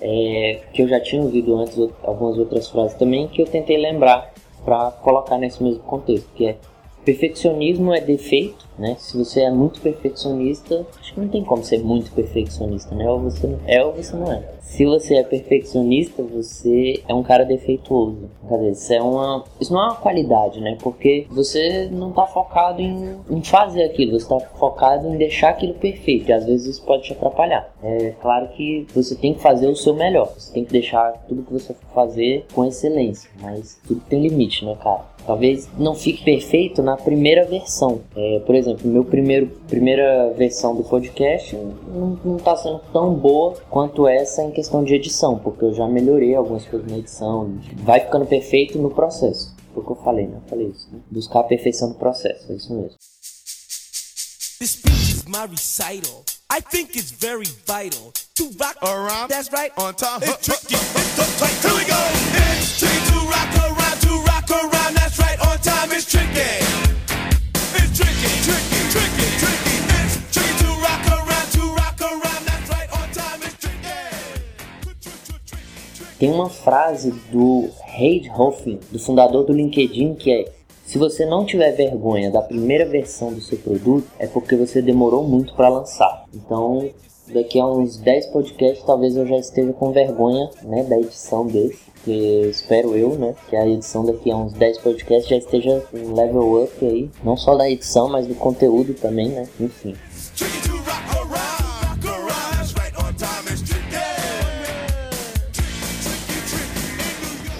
É, 0.00 0.60
que 0.72 0.82
eu 0.82 0.88
já 0.88 1.00
tinha 1.00 1.22
ouvido 1.22 1.56
antes 1.56 1.78
algumas 2.02 2.36
outras 2.36 2.68
frases 2.68 2.96
também 2.98 3.28
que 3.28 3.40
eu 3.40 3.46
tentei 3.46 3.76
lembrar 3.76 4.32
para 4.64 4.90
colocar 4.90 5.38
nesse 5.38 5.62
mesmo 5.62 5.82
contexto, 5.84 6.28
que 6.34 6.46
é 6.46 6.56
perfeccionismo 7.04 7.92
é 7.92 8.00
defeito, 8.00 8.68
né? 8.78 8.96
Se 8.98 9.16
você 9.16 9.42
é 9.42 9.50
muito 9.50 9.80
perfeccionista, 9.80 10.86
acho 10.98 11.14
que 11.14 11.20
não 11.20 11.28
tem 11.28 11.44
como 11.44 11.62
ser 11.62 11.78
muito 11.82 12.10
perfeccionista, 12.12 12.94
né? 12.94 13.08
Ou 13.10 13.20
você 13.20 13.54
é 13.66 13.84
ou 13.84 13.92
você 13.92 14.16
não 14.16 14.32
é. 14.32 14.42
Se 14.60 14.86
você 14.86 15.16
é 15.16 15.22
perfeccionista, 15.22 16.22
você 16.22 17.02
é 17.06 17.12
um 17.12 17.22
cara 17.22 17.44
defeituoso. 17.44 18.30
Quer 18.48 18.56
dizer, 18.56 18.70
isso 18.70 18.92
é 18.94 19.02
uma, 19.02 19.44
isso 19.60 19.72
não 19.72 19.82
é 19.82 19.84
uma 19.84 19.96
qualidade, 19.96 20.60
né? 20.60 20.78
Porque 20.82 21.26
você 21.30 21.88
não 21.92 22.08
está 22.08 22.26
focado 22.26 22.80
em, 22.80 23.16
em, 23.28 23.42
fazer 23.42 23.82
aquilo, 23.82 24.18
você 24.18 24.24
está 24.34 24.40
focado 24.56 25.08
em 25.08 25.18
deixar 25.18 25.50
aquilo 25.50 25.74
perfeito. 25.74 26.30
E 26.30 26.32
às 26.32 26.46
vezes 26.46 26.66
isso 26.66 26.82
pode 26.84 27.02
te 27.02 27.12
atrapalhar. 27.12 27.70
É 27.82 28.14
claro 28.22 28.48
que 28.48 28.86
você 28.94 29.14
tem 29.14 29.34
que 29.34 29.40
fazer 29.40 29.66
o 29.66 29.76
seu 29.76 29.94
melhor. 29.94 30.32
Você 30.38 30.52
tem 30.54 30.64
que 30.64 30.72
deixar 30.72 31.12
tudo 31.28 31.42
que 31.42 31.52
você 31.52 31.74
for 31.74 31.94
fazer 31.94 32.46
com 32.54 32.64
excelência. 32.64 33.30
Mas 33.42 33.78
tudo 33.86 34.00
tem 34.08 34.22
limite, 34.22 34.64
né, 34.64 34.74
cara? 34.82 35.12
Talvez 35.26 35.68
não 35.78 35.94
fique 35.94 36.24
perfeito 36.24 36.82
na 36.82 36.91
primeira 36.96 37.44
versão. 37.44 38.00
É, 38.16 38.40
por 38.44 38.54
exemplo, 38.54 38.88
meu 38.88 39.04
primeiro 39.04 39.46
primeira 39.68 40.32
versão 40.36 40.74
do 40.74 40.84
podcast 40.84 41.56
não 41.56 42.36
está 42.36 42.56
sendo 42.56 42.80
tão 42.92 43.14
boa 43.14 43.54
quanto 43.70 44.06
essa 44.06 44.42
em 44.42 44.50
questão 44.50 44.84
de 44.84 44.94
edição, 44.94 45.38
porque 45.38 45.64
eu 45.64 45.74
já 45.74 45.86
melhorei 45.86 46.34
algumas 46.34 46.64
coisas 46.66 46.90
na 46.90 46.98
edição. 46.98 47.58
Vai 47.76 48.00
ficando 48.00 48.26
perfeito 48.26 48.78
no 48.78 48.90
processo. 48.90 49.54
Foi 49.72 49.82
o 49.82 49.86
que 49.86 49.92
eu 49.92 49.96
falei, 49.96 50.26
né? 50.26 50.36
Eu 50.36 50.48
falei 50.48 50.66
isso. 50.66 50.88
Né? 50.92 51.00
Buscar 51.10 51.40
a 51.40 51.44
perfeição 51.44 51.88
no 51.88 51.94
processo, 51.94 52.50
é 52.52 52.56
isso 52.56 52.74
mesmo. 52.74 52.96
This 54.58 54.72
speech 54.72 55.10
is 55.10 55.24
my 55.26 55.46
recital. 55.50 56.24
I 56.48 56.60
think 56.60 56.96
it's 56.96 57.10
very 57.10 57.46
vital 57.66 58.12
to 58.36 58.44
rock 58.60 58.76
around. 58.82 59.28
That's 59.28 59.50
right. 59.52 59.72
On 59.76 59.94
time. 59.94 60.20
It's 60.22 60.46
tricky. 60.46 60.74
It's 60.76 61.62
Here 61.62 61.74
we 61.74 61.84
go. 61.84 61.98
It's 62.60 62.78
tricky 62.78 63.10
to 63.10 63.18
rock 63.26 63.56
around, 63.56 64.00
to 64.02 64.22
rock 64.22 64.50
around. 64.50 64.94
That's 64.94 65.18
right. 65.18 65.40
On 65.40 65.58
time. 65.58 65.90
It's 65.90 66.08
tricky. 66.08 66.61
Tem 76.22 76.30
uma 76.30 76.48
frase 76.48 77.10
do 77.32 77.68
Reid 77.82 78.30
Hoffman, 78.30 78.78
do 78.92 78.98
fundador 79.00 79.44
do 79.44 79.52
LinkedIn, 79.52 80.14
que 80.14 80.30
é 80.30 80.52
se 80.86 80.96
você 80.96 81.26
não 81.26 81.44
tiver 81.44 81.72
vergonha 81.72 82.30
da 82.30 82.40
primeira 82.40 82.86
versão 82.86 83.32
do 83.32 83.40
seu 83.40 83.58
produto, 83.58 84.06
é 84.20 84.28
porque 84.28 84.54
você 84.54 84.80
demorou 84.80 85.26
muito 85.26 85.52
para 85.54 85.68
lançar. 85.68 86.24
Então, 86.32 86.88
daqui 87.26 87.58
a 87.58 87.66
uns 87.66 87.96
10 87.96 88.26
podcasts, 88.26 88.86
talvez 88.86 89.16
eu 89.16 89.26
já 89.26 89.36
esteja 89.36 89.72
com 89.72 89.90
vergonha 89.90 90.48
né, 90.62 90.84
da 90.84 90.96
edição 90.96 91.44
desse. 91.44 91.90
Porque 91.92 92.12
espero 92.48 92.94
eu, 92.94 93.16
né, 93.16 93.34
que 93.50 93.56
a 93.56 93.66
edição 93.66 94.04
daqui 94.04 94.30
a 94.30 94.36
uns 94.36 94.52
10 94.52 94.78
podcasts 94.78 95.28
já 95.28 95.36
esteja 95.36 95.84
um 95.92 96.14
level 96.14 96.62
up 96.62 96.86
aí. 96.86 97.10
Não 97.24 97.36
só 97.36 97.56
da 97.56 97.68
edição, 97.68 98.08
mas 98.08 98.28
do 98.28 98.36
conteúdo 98.36 98.94
também, 98.94 99.30
né? 99.30 99.48
Enfim. 99.58 99.96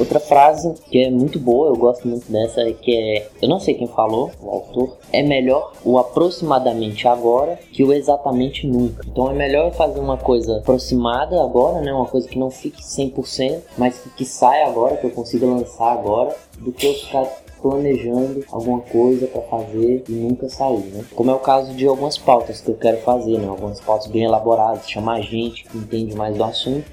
Outra 0.03 0.19
frase 0.19 0.75
que 0.91 1.01
é 1.01 1.09
muito 1.09 1.39
boa, 1.39 1.69
eu 1.69 1.77
gosto 1.77 2.09
muito 2.09 2.31
dessa, 2.31 2.61
é 2.63 2.73
que 2.73 2.93
é, 2.93 3.29
eu 3.41 3.49
não 3.49 3.61
sei 3.61 3.75
quem 3.75 3.87
falou, 3.87 4.33
o 4.43 4.51
autor, 4.51 4.97
é 5.13 5.23
melhor 5.23 5.75
o 5.85 5.97
aproximadamente 5.97 7.07
agora 7.07 7.57
que 7.73 7.85
o 7.85 7.93
exatamente 7.93 8.67
nunca. 8.67 9.07
Então 9.07 9.31
é 9.31 9.33
melhor 9.33 9.71
fazer 9.71 10.01
uma 10.01 10.19
coisa 10.19 10.59
aproximada 10.59 11.41
agora, 11.41 11.81
né, 11.81 11.93
uma 11.93 12.07
coisa 12.07 12.27
que 12.27 12.37
não 12.37 12.51
fique 12.51 12.83
100%, 12.83 13.61
mas 13.79 14.03
que, 14.17 14.25
saia 14.25 14.67
agora, 14.67 14.97
que 14.97 15.07
eu 15.07 15.11
consiga 15.11 15.47
lançar 15.47 15.93
agora, 15.93 16.35
do 16.59 16.73
que 16.73 16.85
eu 16.85 16.95
ficar 16.95 17.25
planejando 17.63 18.45
alguma 18.51 18.81
coisa 18.81 19.29
para 19.29 19.43
fazer 19.43 20.03
e 20.09 20.13
nunca 20.13 20.49
sair, 20.49 20.85
né? 20.87 21.05
Como 21.15 21.31
é 21.31 21.35
o 21.35 21.39
caso 21.39 21.73
de 21.75 21.87
algumas 21.87 22.19
pautas 22.19 22.61
que 22.61 22.69
eu 22.69 22.75
quero 22.75 22.99
fazer, 23.03 23.39
né? 23.39 23.47
Algumas 23.47 23.81
pautas 23.81 24.09
bem 24.09 24.25
elaboradas, 24.25 24.91
chamar 24.91 25.21
gente 25.21 25.63
que 25.63 25.79
entende 25.79 26.17
mais 26.17 26.37
do 26.37 26.43
assunto. 26.43 26.91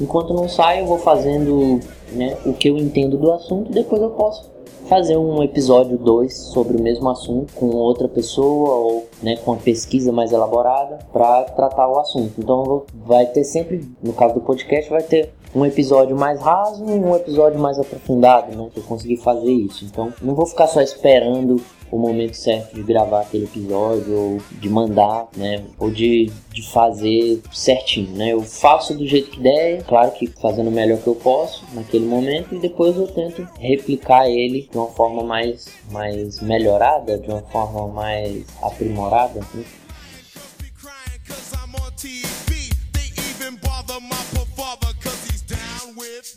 Enquanto 0.00 0.34
não 0.34 0.48
sai, 0.48 0.80
eu 0.80 0.86
vou 0.86 0.98
fazendo 0.98 1.80
né, 2.12 2.36
o 2.44 2.52
que 2.52 2.68
eu 2.68 2.76
entendo 2.76 3.16
do 3.16 3.32
assunto 3.32 3.70
depois 3.70 4.00
eu 4.02 4.10
posso 4.10 4.50
fazer 4.88 5.16
um 5.16 5.42
episódio 5.42 5.96
2 5.96 6.34
sobre 6.34 6.76
o 6.76 6.82
mesmo 6.82 7.08
assunto 7.08 7.52
com 7.54 7.66
outra 7.66 8.08
pessoa 8.08 8.74
ou 8.74 9.08
né, 9.22 9.36
com 9.36 9.52
uma 9.52 9.60
pesquisa 9.60 10.12
mais 10.12 10.32
elaborada 10.32 10.98
para 11.12 11.44
tratar 11.44 11.88
o 11.88 11.98
assunto. 11.98 12.34
Então 12.38 12.82
vai 13.06 13.26
ter 13.26 13.44
sempre, 13.44 13.88
no 14.02 14.12
caso 14.12 14.34
do 14.34 14.40
podcast, 14.40 14.90
vai 14.90 15.02
ter 15.02 15.32
um 15.54 15.64
episódio 15.64 16.16
mais 16.16 16.40
raso 16.40 16.84
e 16.84 16.92
um 16.92 17.14
episódio 17.14 17.58
mais 17.58 17.78
aprofundado, 17.78 18.56
né? 18.56 18.68
Que 18.72 18.80
eu 18.80 18.84
consegui 18.84 19.16
fazer 19.16 19.50
isso. 19.52 19.84
Então 19.84 20.12
não 20.20 20.34
vou 20.34 20.46
ficar 20.46 20.66
só 20.66 20.80
esperando 20.80 21.60
o 21.92 21.98
momento 21.98 22.34
certo 22.34 22.74
de 22.74 22.82
gravar 22.82 23.20
aquele 23.20 23.44
episódio, 23.44 24.18
ou 24.18 24.40
de 24.52 24.68
mandar, 24.70 25.28
né? 25.36 25.62
Ou 25.78 25.90
de, 25.90 26.32
de 26.50 26.62
fazer 26.70 27.42
certinho, 27.52 28.16
né? 28.16 28.32
Eu 28.32 28.40
faço 28.40 28.94
do 28.94 29.06
jeito 29.06 29.30
que 29.30 29.38
der, 29.38 29.84
claro 29.84 30.10
que 30.12 30.26
fazendo 30.26 30.68
o 30.68 30.72
melhor 30.72 30.98
que 30.98 31.06
eu 31.06 31.14
posso 31.14 31.62
naquele 31.74 32.06
momento, 32.06 32.54
e 32.54 32.58
depois 32.58 32.96
eu 32.96 33.06
tento 33.08 33.46
replicar 33.60 34.26
ele 34.26 34.68
de 34.72 34.78
uma 34.78 34.88
forma 34.88 35.22
mais, 35.22 35.66
mais 35.90 36.40
melhorada, 36.40 37.18
de 37.18 37.28
uma 37.28 37.42
forma 37.42 37.86
mais 37.88 38.46
aprimorada. 38.62 39.40
Né? 39.52 39.64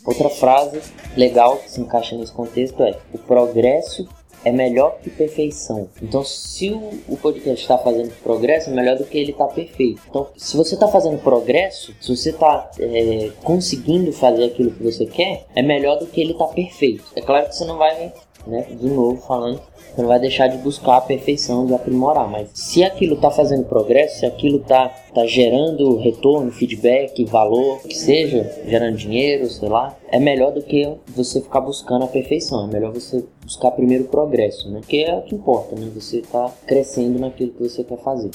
Outra 0.04 0.28
frase 0.28 0.82
legal 1.16 1.56
que 1.56 1.70
se 1.70 1.80
encaixa 1.80 2.14
nesse 2.14 2.32
contexto 2.32 2.82
é: 2.82 2.98
o 3.14 3.18
progresso 3.18 4.06
é 4.46 4.52
melhor 4.52 5.00
que 5.02 5.10
perfeição. 5.10 5.88
Então, 6.00 6.22
se 6.22 6.70
o, 6.70 6.90
o 7.08 7.16
podcast 7.16 7.60
está 7.60 7.76
fazendo 7.76 8.12
progresso, 8.22 8.70
é 8.70 8.72
melhor 8.72 8.96
do 8.96 9.04
que 9.04 9.18
ele 9.18 9.32
está 9.32 9.44
perfeito. 9.44 10.00
Então, 10.08 10.28
se 10.36 10.56
você 10.56 10.74
está 10.74 10.86
fazendo 10.86 11.20
progresso, 11.20 11.92
se 12.00 12.16
você 12.16 12.30
está 12.30 12.70
é, 12.78 13.32
conseguindo 13.42 14.12
fazer 14.12 14.44
aquilo 14.44 14.70
que 14.70 14.84
você 14.84 15.04
quer, 15.04 15.46
é 15.52 15.62
melhor 15.62 15.98
do 15.98 16.06
que 16.06 16.20
ele 16.20 16.30
está 16.30 16.46
perfeito. 16.46 17.02
É 17.16 17.20
claro 17.20 17.48
que 17.48 17.56
você 17.56 17.64
não 17.64 17.76
vai, 17.76 18.12
né, 18.46 18.66
de 18.70 18.88
novo 18.88 19.20
falando, 19.22 19.60
você 19.94 20.02
não 20.02 20.08
vai 20.08 20.20
deixar 20.20 20.46
de 20.48 20.58
buscar 20.58 20.98
a 20.98 21.00
perfeição, 21.00 21.66
de 21.66 21.74
aprimorar, 21.74 22.28
mas 22.28 22.50
se 22.52 22.84
aquilo 22.84 23.14
está 23.14 23.30
fazendo 23.30 23.64
progresso, 23.64 24.20
se 24.20 24.26
aquilo 24.26 24.58
está 24.58 24.88
tá 24.88 25.26
gerando 25.26 25.96
retorno, 25.96 26.52
feedback, 26.52 27.24
valor, 27.24 27.80
que 27.80 27.96
seja, 27.96 28.50
gerando 28.66 28.96
dinheiro, 28.96 29.48
sei 29.48 29.68
lá, 29.68 29.96
é 30.08 30.18
melhor 30.18 30.52
do 30.52 30.62
que 30.62 30.86
você 31.08 31.40
ficar 31.40 31.60
buscando 31.60 32.04
a 32.04 32.08
perfeição. 32.08 32.64
É 32.68 32.72
melhor 32.72 32.92
você 32.92 33.24
buscar 33.42 33.70
primeiro 33.70 34.04
o 34.04 34.08
progresso, 34.08 34.70
né? 34.70 34.80
Que 34.86 35.04
é 35.04 35.14
o 35.14 35.22
que 35.22 35.34
importa, 35.34 35.74
né? 35.74 35.90
Você 35.94 36.18
está 36.18 36.52
crescendo 36.66 37.18
naquilo 37.18 37.52
que 37.52 37.62
você 37.62 37.82
quer 37.82 37.98
fazer. 37.98 38.30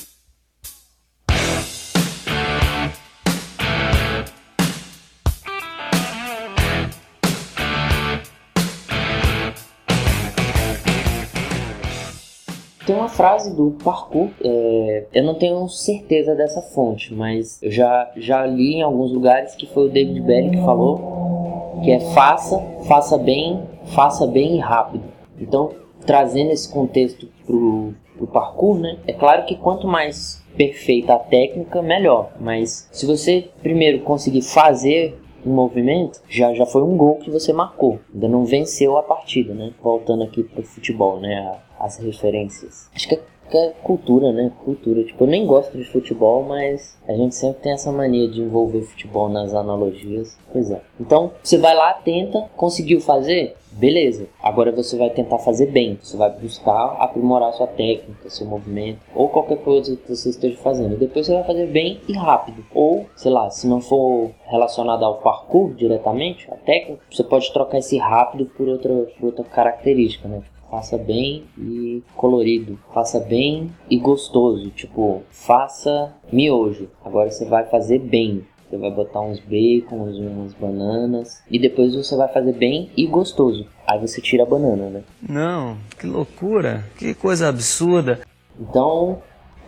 Tem 12.91 12.99
uma 12.99 13.07
frase 13.07 13.55
do 13.55 13.71
parkour, 13.81 14.31
é, 14.43 15.05
eu 15.13 15.23
não 15.23 15.35
tenho 15.35 15.65
certeza 15.69 16.35
dessa 16.35 16.61
fonte, 16.61 17.13
mas 17.13 17.57
eu 17.63 17.71
já, 17.71 18.11
já 18.17 18.45
li 18.45 18.73
em 18.73 18.81
alguns 18.81 19.13
lugares 19.13 19.55
que 19.55 19.65
foi 19.65 19.85
o 19.85 19.89
David 19.89 20.19
Belly 20.19 20.49
que 20.49 20.57
falou, 20.57 21.79
que 21.85 21.89
é 21.89 22.01
faça, 22.13 22.59
faça 22.89 23.17
bem, 23.17 23.63
faça 23.95 24.27
bem 24.27 24.57
e 24.57 24.59
rápido. 24.59 25.05
Então, 25.39 25.71
trazendo 26.05 26.51
esse 26.51 26.69
contexto 26.69 27.29
pro, 27.45 27.93
pro 28.17 28.27
parkour, 28.27 28.77
né? 28.77 28.97
É 29.07 29.13
claro 29.13 29.45
que 29.45 29.55
quanto 29.55 29.87
mais 29.87 30.43
perfeita 30.57 31.13
a 31.13 31.19
técnica, 31.19 31.81
melhor. 31.81 32.33
Mas 32.41 32.89
se 32.91 33.05
você 33.05 33.47
primeiro 33.63 34.01
conseguir 34.01 34.41
fazer 34.41 35.17
um 35.45 35.53
movimento, 35.53 36.21
já, 36.29 36.53
já 36.53 36.65
foi 36.65 36.83
um 36.83 36.95
gol 36.95 37.15
que 37.15 37.29
você 37.29 37.51
marcou. 37.51 37.99
Ainda 38.13 38.27
não 38.27 38.45
venceu 38.45 38.97
a 38.97 39.03
partida, 39.03 39.53
né? 39.53 39.71
Voltando 39.81 40.23
aqui 40.23 40.43
pro 40.43 40.63
futebol, 40.63 41.19
né? 41.19 41.59
as 41.81 41.97
referências. 41.97 42.89
Acho 42.93 43.09
que 43.09 43.15
é, 43.15 43.21
é 43.57 43.73
cultura, 43.83 44.31
né? 44.31 44.51
Cultura. 44.63 45.03
Tipo, 45.03 45.23
eu 45.23 45.27
nem 45.27 45.45
gosto 45.45 45.77
de 45.77 45.83
futebol, 45.83 46.43
mas 46.43 46.97
a 47.07 47.13
gente 47.13 47.35
sempre 47.35 47.61
tem 47.61 47.73
essa 47.73 47.91
mania 47.91 48.27
de 48.27 48.41
envolver 48.41 48.81
futebol 48.81 49.29
nas 49.29 49.53
analogias. 49.53 50.37
Pois 50.51 50.69
é. 50.71 50.81
Então, 50.99 51.31
você 51.41 51.57
vai 51.57 51.75
lá, 51.75 51.93
tenta, 51.93 52.49
conseguiu 52.55 52.99
fazer? 52.99 53.55
Beleza. 53.71 54.27
Agora 54.43 54.71
você 54.71 54.97
vai 54.97 55.09
tentar 55.09 55.37
fazer 55.39 55.67
bem. 55.67 55.97
Você 56.01 56.17
vai 56.17 56.29
buscar 56.29 56.97
aprimorar 56.99 57.53
sua 57.53 57.67
técnica, 57.67 58.29
seu 58.29 58.45
movimento, 58.45 58.99
ou 59.15 59.29
qualquer 59.29 59.57
coisa 59.59 59.95
que 59.95 60.13
você 60.13 60.29
esteja 60.29 60.57
fazendo. 60.57 60.97
Depois 60.97 61.25
você 61.25 61.33
vai 61.33 61.43
fazer 61.43 61.67
bem 61.67 62.01
e 62.07 62.13
rápido. 62.13 62.65
Ou, 62.73 63.05
sei 63.15 63.31
lá, 63.31 63.49
se 63.49 63.67
não 63.67 63.79
for 63.79 64.31
relacionado 64.45 65.03
ao 65.03 65.19
parkour 65.19 65.73
diretamente, 65.73 66.51
a 66.51 66.57
técnica, 66.57 67.01
você 67.09 67.23
pode 67.23 67.51
trocar 67.53 67.77
esse 67.77 67.97
rápido 67.97 68.45
por 68.45 68.67
outra, 68.67 68.93
por 69.17 69.27
outra 69.27 69.45
característica, 69.45 70.27
né? 70.27 70.41
Faça 70.71 70.97
bem 70.97 71.43
e 71.57 72.01
colorido, 72.15 72.79
faça 72.93 73.19
bem 73.19 73.69
e 73.89 73.97
gostoso, 73.97 74.69
tipo, 74.69 75.21
faça 75.29 76.15
miojo. 76.31 76.89
Agora 77.03 77.29
você 77.29 77.43
vai 77.43 77.65
fazer 77.65 77.99
bem. 77.99 78.47
Você 78.69 78.77
vai 78.77 78.89
botar 78.89 79.19
uns 79.19 79.37
bacons, 79.41 80.17
umas 80.17 80.53
bananas 80.53 81.43
e 81.51 81.59
depois 81.59 81.93
você 81.93 82.15
vai 82.15 82.29
fazer 82.29 82.53
bem 82.53 82.89
e 82.95 83.05
gostoso. 83.05 83.67
Aí 83.85 83.99
você 83.99 84.21
tira 84.21 84.43
a 84.43 84.45
banana, 84.45 84.89
né? 84.89 85.03
Não, 85.21 85.75
que 85.99 86.07
loucura, 86.07 86.85
que 86.97 87.13
coisa 87.13 87.49
absurda. 87.49 88.21
Então, 88.57 89.21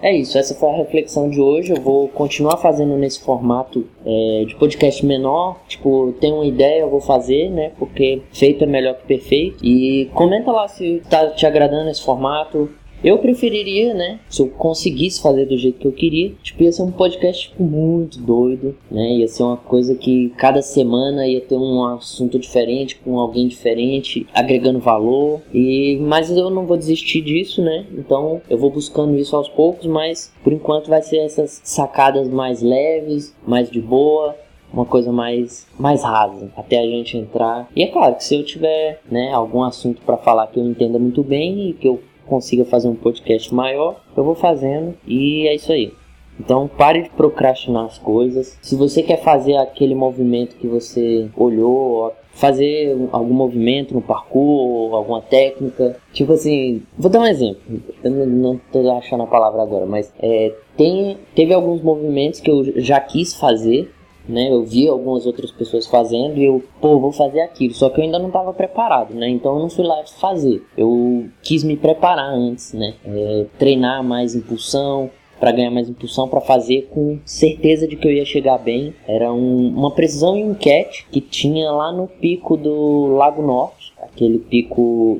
é 0.03 0.13
isso, 0.13 0.37
essa 0.37 0.53
foi 0.53 0.69
a 0.69 0.75
reflexão 0.75 1.29
de 1.29 1.39
hoje. 1.39 1.71
Eu 1.71 1.81
vou 1.81 2.09
continuar 2.09 2.57
fazendo 2.57 2.97
nesse 2.97 3.21
formato 3.21 3.87
é, 4.05 4.43
de 4.45 4.53
podcast 4.55 5.05
menor. 5.05 5.61
Tipo, 5.65 6.13
tenho 6.19 6.35
uma 6.35 6.45
ideia, 6.45 6.81
eu 6.81 6.89
vou 6.89 6.99
fazer, 6.99 7.49
né? 7.49 7.71
Porque 7.79 8.21
feito 8.33 8.65
é 8.65 8.67
melhor 8.67 8.95
que 8.95 9.07
perfeito. 9.07 9.63
E 9.63 10.09
comenta 10.13 10.51
lá 10.51 10.67
se 10.67 11.01
tá 11.09 11.27
te 11.29 11.45
agradando 11.45 11.89
esse 11.89 12.03
formato. 12.03 12.69
Eu 13.03 13.17
preferiria, 13.17 13.93
né? 13.93 14.19
Se 14.29 14.41
eu 14.41 14.47
conseguisse 14.47 15.21
fazer 15.21 15.45
do 15.45 15.57
jeito 15.57 15.79
que 15.79 15.87
eu 15.87 15.91
queria, 15.91 16.31
tipo, 16.41 16.63
ia 16.63 16.71
ser 16.71 16.83
um 16.83 16.91
podcast 16.91 17.49
tipo, 17.49 17.61
muito 17.61 18.17
doido, 18.19 18.77
né? 18.89 19.15
Ia 19.15 19.27
ser 19.27 19.43
uma 19.43 19.57
coisa 19.57 19.93
que 19.95 20.29
cada 20.37 20.61
semana 20.61 21.27
ia 21.27 21.41
ter 21.41 21.57
um 21.57 21.83
assunto 21.85 22.39
diferente, 22.39 22.95
com 22.95 23.19
alguém 23.19 23.47
diferente, 23.47 24.25
agregando 24.33 24.79
valor. 24.79 25.41
E 25.53 25.97
mas 26.01 26.31
eu 26.31 26.49
não 26.49 26.65
vou 26.65 26.77
desistir 26.77 27.21
disso, 27.21 27.61
né? 27.61 27.85
Então 27.91 28.41
eu 28.49 28.57
vou 28.57 28.71
buscando 28.71 29.17
isso 29.17 29.35
aos 29.35 29.49
poucos, 29.49 29.85
mas 29.85 30.33
por 30.43 30.53
enquanto 30.53 30.89
vai 30.89 31.01
ser 31.01 31.17
essas 31.17 31.61
sacadas 31.63 32.29
mais 32.29 32.61
leves, 32.61 33.35
mais 33.45 33.69
de 33.69 33.81
boa, 33.81 34.35
uma 34.73 34.85
coisa 34.85 35.11
mais 35.11 35.67
mais 35.77 36.03
rasa 36.03 36.51
até 36.55 36.79
a 36.79 36.87
gente 36.87 37.17
entrar. 37.17 37.69
E 37.75 37.83
é 37.83 37.87
claro 37.87 38.15
que 38.15 38.23
se 38.23 38.35
eu 38.35 38.43
tiver, 38.43 39.01
né, 39.11 39.31
algum 39.33 39.61
assunto 39.61 40.01
para 40.01 40.17
falar 40.17 40.47
que 40.47 40.59
eu 40.59 40.65
entenda 40.65 40.97
muito 40.97 41.21
bem 41.21 41.69
e 41.69 41.73
que 41.73 41.87
eu 41.87 41.99
consiga 42.25 42.65
fazer 42.65 42.87
um 42.87 42.95
podcast 42.95 43.53
maior, 43.53 44.01
eu 44.15 44.23
vou 44.23 44.35
fazendo 44.35 44.95
e 45.07 45.47
é 45.47 45.55
isso 45.55 45.71
aí. 45.71 45.93
Então 46.39 46.67
pare 46.67 47.03
de 47.03 47.09
procrastinar 47.11 47.85
as 47.85 47.97
coisas. 47.97 48.57
Se 48.61 48.75
você 48.75 49.03
quer 49.03 49.21
fazer 49.21 49.55
aquele 49.57 49.93
movimento 49.93 50.55
que 50.55 50.67
você 50.67 51.29
olhou, 51.37 52.11
fazer 52.33 52.97
algum 53.11 53.33
movimento 53.33 53.93
no 53.93 54.01
parkour, 54.01 54.95
alguma 54.95 55.21
técnica, 55.21 55.97
tipo 56.11 56.33
assim, 56.33 56.81
vou 56.97 57.09
dar 57.09 57.19
um 57.19 57.25
exemplo. 57.25 57.61
Eu 58.03 58.11
não 58.11 58.55
estou 58.55 58.91
achando 58.97 59.23
a 59.23 59.27
palavra 59.27 59.61
agora, 59.61 59.85
mas 59.85 60.11
é, 60.19 60.53
tem, 60.75 61.17
teve 61.35 61.53
alguns 61.53 61.81
movimentos 61.81 62.39
que 62.39 62.49
eu 62.49 62.81
já 62.81 62.99
quis 62.99 63.35
fazer 63.35 63.91
né? 64.27 64.51
Eu 64.51 64.63
vi 64.63 64.87
algumas 64.87 65.25
outras 65.25 65.51
pessoas 65.51 65.85
fazendo 65.87 66.37
e 66.37 66.45
eu, 66.45 66.63
pô, 66.81 66.99
vou 66.99 67.11
fazer 67.11 67.41
aquilo. 67.41 67.73
Só 67.73 67.89
que 67.89 67.99
eu 67.99 68.03
ainda 68.03 68.19
não 68.19 68.27
estava 68.27 68.53
preparado, 68.53 69.13
né? 69.13 69.29
Então 69.29 69.53
eu 69.53 69.59
não 69.59 69.69
fui 69.69 69.85
lá 69.85 70.03
fazer. 70.19 70.63
Eu 70.77 71.27
quis 71.41 71.63
me 71.63 71.75
preparar 71.75 72.33
antes, 72.33 72.73
né? 72.73 72.93
É, 73.05 73.45
treinar 73.57 74.03
mais 74.03 74.35
impulsão, 74.35 75.09
para 75.43 75.51
ganhar 75.51 75.71
mais 75.71 75.89
impulsão, 75.89 76.25
para 76.29 76.39
fazer 76.39 76.87
com 76.89 77.19
certeza 77.25 77.85
de 77.85 77.97
que 77.97 78.07
eu 78.07 78.13
ia 78.13 78.23
chegar 78.23 78.57
bem. 78.57 78.93
Era 79.05 79.33
um, 79.33 79.67
uma 79.75 79.91
precisão 79.91 80.37
e 80.37 80.43
um 80.45 80.53
catch 80.53 81.03
que 81.11 81.19
tinha 81.19 81.69
lá 81.69 81.91
no 81.91 82.07
pico 82.07 82.55
do 82.55 83.07
Lago 83.07 83.41
Norte. 83.41 83.91
Aquele 84.01 84.39
pico. 84.39 85.19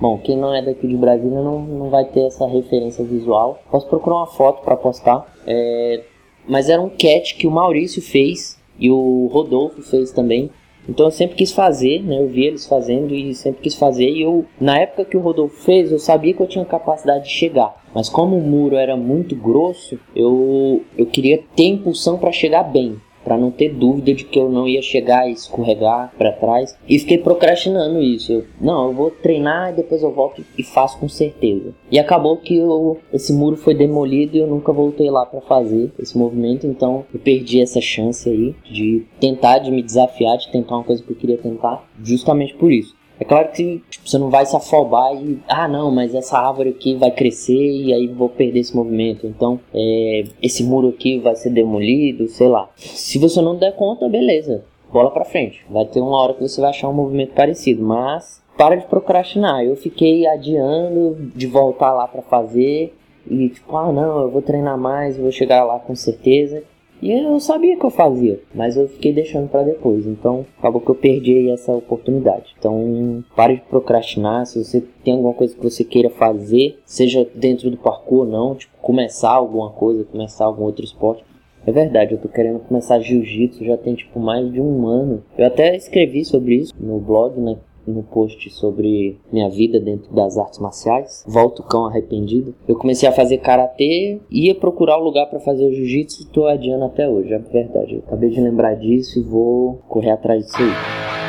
Bom, 0.00 0.18
quem 0.18 0.36
não 0.36 0.54
é 0.54 0.62
daqui 0.62 0.86
de 0.86 0.96
Brasília 0.96 1.40
não, 1.40 1.60
não 1.60 1.90
vai 1.90 2.04
ter 2.04 2.20
essa 2.20 2.46
referência 2.46 3.04
visual. 3.04 3.58
Posso 3.68 3.88
procurar 3.88 4.16
uma 4.16 4.26
foto 4.26 4.62
para 4.62 4.76
postar. 4.76 5.26
É, 5.44 6.04
mas 6.48 6.68
era 6.68 6.80
um 6.80 6.90
catch 6.90 7.36
que 7.36 7.46
o 7.46 7.50
Maurício 7.50 8.02
fez 8.02 8.58
e 8.78 8.90
o 8.90 9.28
Rodolfo 9.32 9.82
fez 9.82 10.10
também 10.10 10.50
Então 10.88 11.06
eu 11.06 11.12
sempre 11.12 11.36
quis 11.36 11.52
fazer, 11.52 12.02
né? 12.02 12.20
Eu 12.20 12.28
vi 12.28 12.44
eles 12.44 12.66
fazendo 12.66 13.14
e 13.14 13.34
sempre 13.34 13.62
quis 13.62 13.74
fazer. 13.74 14.08
E 14.10 14.22
eu, 14.22 14.44
na 14.60 14.78
época 14.78 15.04
que 15.04 15.16
o 15.16 15.20
Rodolfo 15.20 15.56
fez, 15.62 15.90
eu 15.90 15.98
sabia 15.98 16.34
que 16.34 16.40
eu 16.40 16.46
tinha 16.46 16.64
capacidade 16.64 17.24
de 17.24 17.30
chegar. 17.30 17.74
Mas 17.94 18.08
como 18.08 18.36
o 18.36 18.42
muro 18.42 18.76
era 18.76 18.96
muito 18.96 19.34
grosso, 19.34 19.98
eu, 20.14 20.82
eu 20.96 21.06
queria 21.06 21.42
ter 21.56 21.64
impulsão 21.64 22.18
para 22.18 22.32
chegar 22.32 22.64
bem 22.64 23.00
para 23.24 23.38
não 23.38 23.50
ter 23.50 23.70
dúvida 23.70 24.12
de 24.12 24.24
que 24.24 24.38
eu 24.38 24.48
não 24.48 24.68
ia 24.68 24.82
chegar 24.82 25.28
e 25.28 25.32
escorregar 25.32 26.12
para 26.16 26.32
trás. 26.32 26.76
E 26.88 26.98
fiquei 26.98 27.18
procrastinando 27.18 28.02
isso. 28.02 28.32
Eu, 28.32 28.44
não, 28.60 28.88
eu 28.88 28.92
vou 28.92 29.10
treinar 29.10 29.72
e 29.72 29.76
depois 29.76 30.02
eu 30.02 30.12
volto 30.12 30.44
e 30.56 30.62
faço 30.62 30.98
com 30.98 31.08
certeza. 31.08 31.74
E 31.90 31.98
acabou 31.98 32.36
que 32.36 32.56
eu, 32.56 32.98
esse 33.12 33.32
muro 33.32 33.56
foi 33.56 33.74
demolido 33.74 34.36
e 34.36 34.40
eu 34.40 34.46
nunca 34.46 34.72
voltei 34.72 35.10
lá 35.10 35.24
para 35.24 35.40
fazer 35.40 35.90
esse 35.98 36.16
movimento, 36.16 36.66
então 36.66 37.04
eu 37.12 37.20
perdi 37.20 37.60
essa 37.60 37.80
chance 37.80 38.28
aí 38.28 38.54
de 38.64 39.04
tentar, 39.18 39.58
de 39.58 39.70
me 39.70 39.82
desafiar, 39.82 40.36
de 40.36 40.50
tentar 40.50 40.76
uma 40.76 40.84
coisa 40.84 41.02
que 41.02 41.10
eu 41.10 41.16
queria 41.16 41.38
tentar, 41.38 41.88
justamente 42.02 42.54
por 42.54 42.72
isso. 42.72 42.94
É 43.18 43.24
claro 43.24 43.48
que 43.52 43.82
tipo, 43.88 44.08
você 44.08 44.18
não 44.18 44.28
vai 44.28 44.44
se 44.44 44.56
afobar 44.56 45.14
e, 45.14 45.38
ah, 45.48 45.68
não, 45.68 45.90
mas 45.90 46.14
essa 46.14 46.38
árvore 46.38 46.70
aqui 46.70 46.96
vai 46.96 47.10
crescer 47.10 47.54
e 47.54 47.92
aí 47.92 48.08
vou 48.08 48.28
perder 48.28 48.60
esse 48.60 48.74
movimento. 48.74 49.26
Então, 49.26 49.60
é, 49.72 50.24
esse 50.42 50.64
muro 50.64 50.88
aqui 50.88 51.18
vai 51.18 51.36
ser 51.36 51.50
demolido, 51.50 52.26
sei 52.28 52.48
lá. 52.48 52.68
Se 52.76 53.18
você 53.18 53.40
não 53.40 53.56
der 53.56 53.76
conta, 53.76 54.08
beleza, 54.08 54.64
bola 54.92 55.10
pra 55.10 55.24
frente. 55.24 55.64
Vai 55.70 55.84
ter 55.84 56.00
uma 56.00 56.20
hora 56.20 56.34
que 56.34 56.42
você 56.42 56.60
vai 56.60 56.70
achar 56.70 56.88
um 56.88 56.94
movimento 56.94 57.34
parecido, 57.34 57.84
mas 57.84 58.42
para 58.56 58.76
de 58.76 58.86
procrastinar. 58.86 59.64
Eu 59.64 59.76
fiquei 59.76 60.26
adiando 60.26 61.16
de 61.34 61.46
voltar 61.46 61.92
lá 61.92 62.08
para 62.08 62.22
fazer 62.22 62.94
e 63.28 63.48
tipo, 63.48 63.76
ah, 63.76 63.92
não, 63.92 64.22
eu 64.22 64.30
vou 64.30 64.42
treinar 64.42 64.78
mais, 64.78 65.16
vou 65.16 65.30
chegar 65.30 65.64
lá 65.64 65.78
com 65.78 65.94
certeza. 65.94 66.62
E 67.02 67.12
eu 67.12 67.38
sabia 67.38 67.76
que 67.76 67.84
eu 67.84 67.90
fazia, 67.90 68.40
mas 68.54 68.76
eu 68.76 68.88
fiquei 68.88 69.12
deixando 69.12 69.48
para 69.48 69.62
depois. 69.62 70.06
Então 70.06 70.46
acabou 70.58 70.80
que 70.80 70.90
eu 70.90 70.94
perdi 70.94 71.50
essa 71.50 71.72
oportunidade. 71.72 72.54
Então 72.58 73.22
pare 73.36 73.56
de 73.56 73.62
procrastinar. 73.62 74.46
Se 74.46 74.64
você 74.64 74.82
tem 75.02 75.14
alguma 75.14 75.34
coisa 75.34 75.54
que 75.54 75.62
você 75.62 75.84
queira 75.84 76.10
fazer, 76.10 76.78
seja 76.84 77.28
dentro 77.34 77.70
do 77.70 77.76
parkour 77.76 78.20
ou 78.20 78.26
não, 78.26 78.54
tipo 78.54 78.74
começar 78.80 79.32
alguma 79.32 79.70
coisa, 79.70 80.04
começar 80.04 80.44
algum 80.44 80.64
outro 80.64 80.84
esporte. 80.84 81.24
É 81.66 81.72
verdade, 81.72 82.12
eu 82.12 82.18
tô 82.18 82.28
querendo 82.28 82.58
começar 82.60 83.00
jiu-jitsu 83.00 83.64
já 83.64 83.76
tem 83.76 83.94
tipo 83.94 84.20
mais 84.20 84.52
de 84.52 84.60
um 84.60 84.86
ano. 84.86 85.24
Eu 85.36 85.46
até 85.46 85.74
escrevi 85.74 86.24
sobre 86.24 86.56
isso 86.56 86.74
no 86.78 86.98
blog, 86.98 87.40
né? 87.40 87.56
No 87.86 88.02
post 88.02 88.50
sobre 88.50 89.18
minha 89.32 89.48
vida 89.48 89.80
dentro 89.80 90.14
das 90.14 90.36
artes 90.38 90.58
marciais. 90.58 91.24
Volto 91.26 91.62
cão 91.62 91.86
arrependido. 91.86 92.54
Eu 92.66 92.76
comecei 92.76 93.08
a 93.08 93.12
fazer 93.12 93.38
karatê, 93.38 94.20
ia 94.30 94.54
procurar 94.54 94.98
um 94.98 95.04
lugar 95.04 95.26
para 95.26 95.40
fazer 95.40 95.72
jiu-jitsu 95.72 96.22
e 96.22 96.26
tô 96.26 96.46
adiando 96.46 96.84
até 96.84 97.08
hoje. 97.08 97.32
É 97.32 97.38
verdade, 97.38 97.94
eu 97.94 98.02
acabei 98.06 98.30
de 98.30 98.40
lembrar 98.40 98.74
disso 98.74 99.18
e 99.18 99.22
vou 99.22 99.80
correr 99.88 100.10
atrás 100.10 100.44
disso 100.44 100.62
aí. 100.62 101.23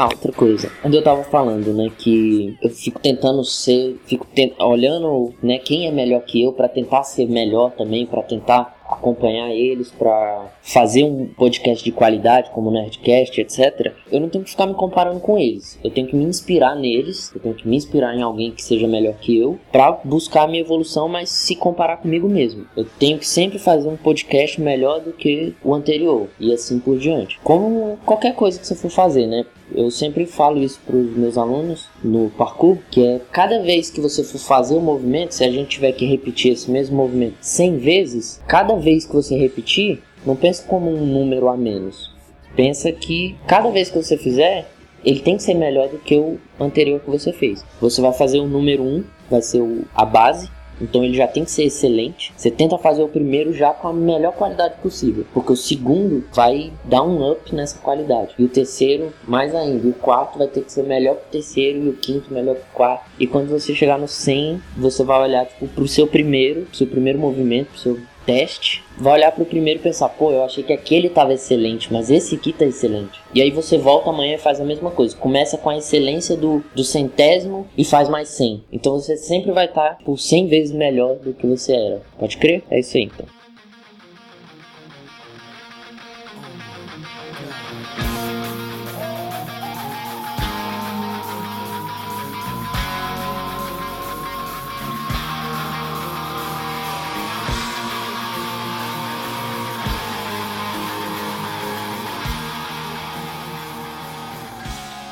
Ah, 0.00 0.04
outra 0.04 0.30
coisa. 0.30 0.70
Onde 0.84 0.96
eu 0.96 1.02
tava 1.02 1.24
falando, 1.24 1.74
né, 1.74 1.90
que 1.98 2.56
eu 2.62 2.70
fico 2.70 3.00
tentando 3.00 3.42
ser, 3.42 3.98
fico 4.06 4.24
olhando, 4.60 5.34
né, 5.42 5.58
quem 5.58 5.88
é 5.88 5.90
melhor 5.90 6.20
que 6.20 6.40
eu 6.40 6.52
para 6.52 6.68
tentar 6.68 7.02
ser 7.02 7.26
melhor 7.26 7.72
também, 7.72 8.06
para 8.06 8.22
tentar 8.22 8.77
acompanhar 8.88 9.50
eles, 9.50 9.90
para 9.90 10.50
fazer 10.62 11.04
um 11.04 11.26
podcast 11.26 11.84
de 11.84 11.92
qualidade 11.92 12.50
como 12.50 12.70
o 12.70 12.72
Nerdcast, 12.72 13.40
etc. 13.40 13.92
Eu 14.10 14.20
não 14.20 14.28
tenho 14.28 14.44
que 14.44 14.50
ficar 14.50 14.66
me 14.66 14.74
comparando 14.74 15.20
com 15.20 15.38
eles. 15.38 15.78
Eu 15.82 15.90
tenho 15.90 16.06
que 16.06 16.16
me 16.16 16.24
inspirar 16.24 16.74
neles, 16.74 17.32
eu 17.34 17.40
tenho 17.40 17.54
que 17.54 17.68
me 17.68 17.76
inspirar 17.76 18.14
em 18.14 18.22
alguém 18.22 18.50
que 18.50 18.62
seja 18.62 18.86
melhor 18.86 19.14
que 19.14 19.36
eu, 19.36 19.58
para 19.70 19.92
buscar 20.04 20.44
a 20.44 20.48
minha 20.48 20.60
evolução, 20.60 21.08
mas 21.08 21.30
se 21.30 21.54
comparar 21.54 21.98
comigo 21.98 22.28
mesmo. 22.28 22.66
Eu 22.76 22.84
tenho 22.98 23.18
que 23.18 23.26
sempre 23.26 23.58
fazer 23.58 23.88
um 23.88 23.96
podcast 23.96 24.60
melhor 24.60 25.00
do 25.00 25.12
que 25.12 25.54
o 25.62 25.74
anterior 25.74 26.28
e 26.38 26.52
assim 26.52 26.78
por 26.78 26.98
diante. 26.98 27.38
Como 27.42 27.98
qualquer 28.04 28.34
coisa 28.34 28.58
que 28.58 28.66
você 28.66 28.74
for 28.74 28.90
fazer, 28.90 29.26
né? 29.26 29.44
Eu 29.74 29.90
sempre 29.90 30.24
falo 30.24 30.62
isso 30.62 30.80
para 30.86 30.96
os 30.96 31.16
meus 31.16 31.36
alunos 31.36 31.88
no 32.02 32.30
parkour, 32.30 32.78
que 32.90 33.04
é 33.04 33.20
cada 33.32 33.62
vez 33.62 33.90
que 33.90 34.00
você 34.00 34.22
for 34.22 34.38
fazer 34.38 34.74
o 34.74 34.78
um 34.78 34.82
movimento, 34.82 35.32
se 35.32 35.44
a 35.44 35.50
gente 35.50 35.68
tiver 35.68 35.92
que 35.92 36.06
repetir 36.06 36.52
esse 36.52 36.70
mesmo 36.70 36.96
movimento 36.96 37.36
100 37.40 37.78
vezes, 37.78 38.40
cada 38.46 38.74
vez 38.76 39.04
que 39.04 39.14
você 39.14 39.36
repetir, 39.36 40.02
não 40.24 40.36
pense 40.36 40.62
como 40.64 40.90
um 40.90 41.06
número 41.06 41.48
a 41.48 41.56
menos. 41.56 42.10
Pensa 42.54 42.90
que 42.92 43.36
cada 43.46 43.70
vez 43.70 43.90
que 43.90 44.02
você 44.02 44.16
fizer, 44.16 44.68
ele 45.04 45.20
tem 45.20 45.36
que 45.36 45.42
ser 45.42 45.54
melhor 45.54 45.88
do 45.88 45.98
que 45.98 46.16
o 46.16 46.38
anterior 46.58 47.00
que 47.00 47.10
você 47.10 47.32
fez. 47.32 47.64
Você 47.80 48.00
vai 48.00 48.12
fazer 48.12 48.40
o 48.40 48.46
número 48.46 48.82
1, 48.82 49.04
vai 49.30 49.42
ser 49.42 49.60
o, 49.60 49.84
a 49.94 50.04
base, 50.04 50.50
então 50.80 51.04
ele 51.04 51.14
já 51.14 51.26
tem 51.26 51.44
que 51.44 51.50
ser 51.50 51.64
excelente. 51.64 52.32
Você 52.36 52.50
tenta 52.50 52.78
fazer 52.78 53.02
o 53.02 53.08
primeiro 53.08 53.52
já 53.52 53.72
com 53.72 53.88
a 53.88 53.92
melhor 53.92 54.32
qualidade 54.32 54.74
possível, 54.82 55.24
porque 55.32 55.52
o 55.52 55.56
segundo 55.56 56.24
vai 56.32 56.72
dar 56.84 57.02
um 57.02 57.30
up 57.30 57.54
nessa 57.54 57.78
qualidade. 57.78 58.34
E 58.38 58.44
o 58.44 58.48
terceiro, 58.48 59.12
mais 59.26 59.54
ainda. 59.54 59.86
E 59.86 59.90
o 59.90 59.94
quarto 59.94 60.38
vai 60.38 60.48
ter 60.48 60.62
que 60.62 60.72
ser 60.72 60.84
melhor 60.84 61.16
que 61.16 61.28
o 61.28 61.32
terceiro 61.32 61.78
e 61.78 61.88
o 61.88 61.94
quinto 61.94 62.32
melhor 62.32 62.56
que 62.56 62.62
o 62.62 62.74
quarto. 62.74 63.04
E 63.18 63.26
quando 63.26 63.48
você 63.48 63.74
chegar 63.74 63.98
no 63.98 64.08
100, 64.08 64.60
você 64.76 65.04
vai 65.04 65.20
olhar 65.20 65.46
tipo, 65.46 65.68
pro 65.68 65.88
seu 65.88 66.06
primeiro, 66.06 66.62
pro 66.62 66.76
seu 66.76 66.86
primeiro 66.86 67.18
movimento, 67.18 67.68
pro 67.68 67.78
seu 67.78 67.98
teste, 68.28 68.84
vai 68.98 69.14
olhar 69.14 69.32
pro 69.32 69.46
primeiro 69.46 69.80
e 69.80 69.82
pensar, 69.82 70.10
pô, 70.10 70.30
eu 70.30 70.44
achei 70.44 70.62
que 70.62 70.70
aquele 70.70 71.08
tava 71.08 71.32
excelente, 71.32 71.90
mas 71.90 72.10
esse 72.10 72.34
aqui 72.34 72.52
tá 72.52 72.66
excelente. 72.66 73.18
E 73.34 73.40
aí 73.40 73.50
você 73.50 73.78
volta 73.78 74.10
amanhã 74.10 74.34
e 74.34 74.38
faz 74.38 74.60
a 74.60 74.64
mesma 74.64 74.90
coisa. 74.90 75.16
Começa 75.16 75.56
com 75.56 75.70
a 75.70 75.78
excelência 75.78 76.36
do, 76.36 76.62
do 76.74 76.84
centésimo 76.84 77.66
e 77.76 77.86
faz 77.86 78.06
mais 78.10 78.28
100. 78.28 78.64
Então 78.70 78.92
você 78.92 79.16
sempre 79.16 79.50
vai 79.50 79.64
estar 79.64 79.94
tá 79.94 80.04
por 80.04 80.18
100 80.18 80.46
vezes 80.46 80.74
melhor 80.74 81.16
do 81.16 81.32
que 81.32 81.46
você 81.46 81.72
era. 81.72 82.02
Pode 82.18 82.36
crer? 82.36 82.62
É 82.70 82.78
isso 82.80 82.98
aí 82.98 83.04
então. 83.04 83.37